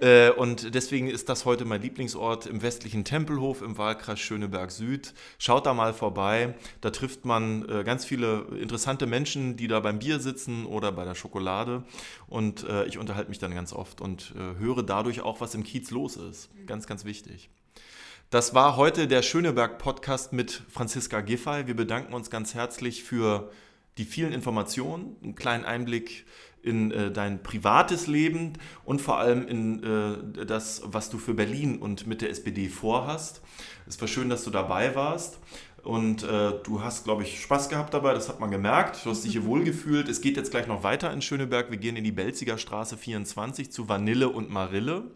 [0.03, 5.15] Äh, und deswegen ist das heute mein Lieblingsort im westlichen Tempelhof im Wahlkreis Schöneberg Süd.
[5.39, 6.55] Schaut da mal vorbei.
[6.81, 11.05] Da trifft man äh, ganz viele interessante Menschen, die da beim Bier sitzen oder bei
[11.05, 11.85] der Schokolade.
[12.27, 15.91] Und äh, ich unterhalte mich dann ganz oft und höre dadurch auch, was im Kiez
[15.91, 16.51] los ist.
[16.67, 17.49] Ganz, ganz wichtig.
[18.31, 21.67] Das war heute der Schöneberg-Podcast mit Franziska Giffey.
[21.67, 23.51] Wir bedanken uns ganz herzlich für
[23.99, 26.25] die vielen Informationen, einen kleinen Einblick
[26.63, 28.55] in äh, dein privates Leben
[28.85, 33.43] und vor allem in äh, das, was du für Berlin und mit der SPD vorhast.
[33.87, 35.39] Es war schön, dass du dabei warst.
[35.83, 39.05] Und äh, du hast, glaube ich, Spaß gehabt dabei, das hat man gemerkt.
[39.05, 40.09] Du hast dich hier wohlgefühlt.
[40.09, 41.73] Es geht jetzt gleich noch weiter in Schöneberg.
[41.73, 45.11] Wir gehen in die Belziger Straße 24 zu Vanille und Marille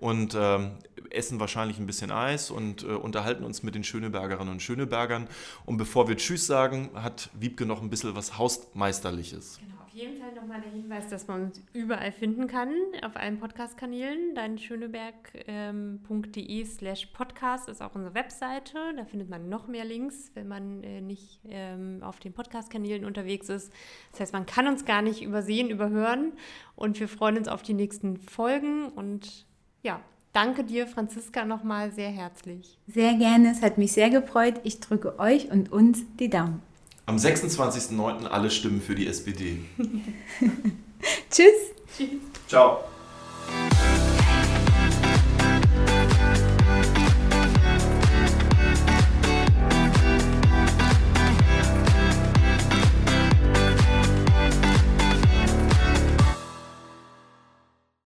[0.00, 0.72] und ähm,
[1.08, 5.28] essen wahrscheinlich ein bisschen Eis und äh, unterhalten uns mit den Schönebergerinnen und Schönebergern.
[5.64, 9.60] Und bevor wir Tschüss sagen, hat Wiebke noch ein bisschen was Hausmeisterliches.
[9.60, 12.72] Genau jeden Fall nochmal der Hinweis, dass man uns überall finden kann,
[13.02, 14.34] auf allen Podcast-Kanälen.
[14.34, 18.78] Deinschöneberg.de slash podcast ist auch unsere Webseite.
[18.96, 23.48] Da findet man noch mehr Links, wenn man äh, nicht ähm, auf den Podcast-Kanälen unterwegs
[23.48, 23.72] ist.
[24.12, 26.32] Das heißt, man kann uns gar nicht übersehen, überhören.
[26.76, 28.88] Und wir freuen uns auf die nächsten Folgen.
[28.88, 29.46] Und
[29.82, 30.00] ja,
[30.32, 32.78] danke dir, Franziska, nochmal sehr herzlich.
[32.86, 34.60] Sehr gerne, es hat mich sehr gefreut.
[34.64, 36.62] Ich drücke euch und uns die Daumen
[37.06, 38.26] am 26.09.
[38.26, 39.60] alle Stimmen für die SPD.
[41.30, 41.72] Tschüss.
[41.96, 42.08] Tschüss.
[42.48, 42.84] Ciao.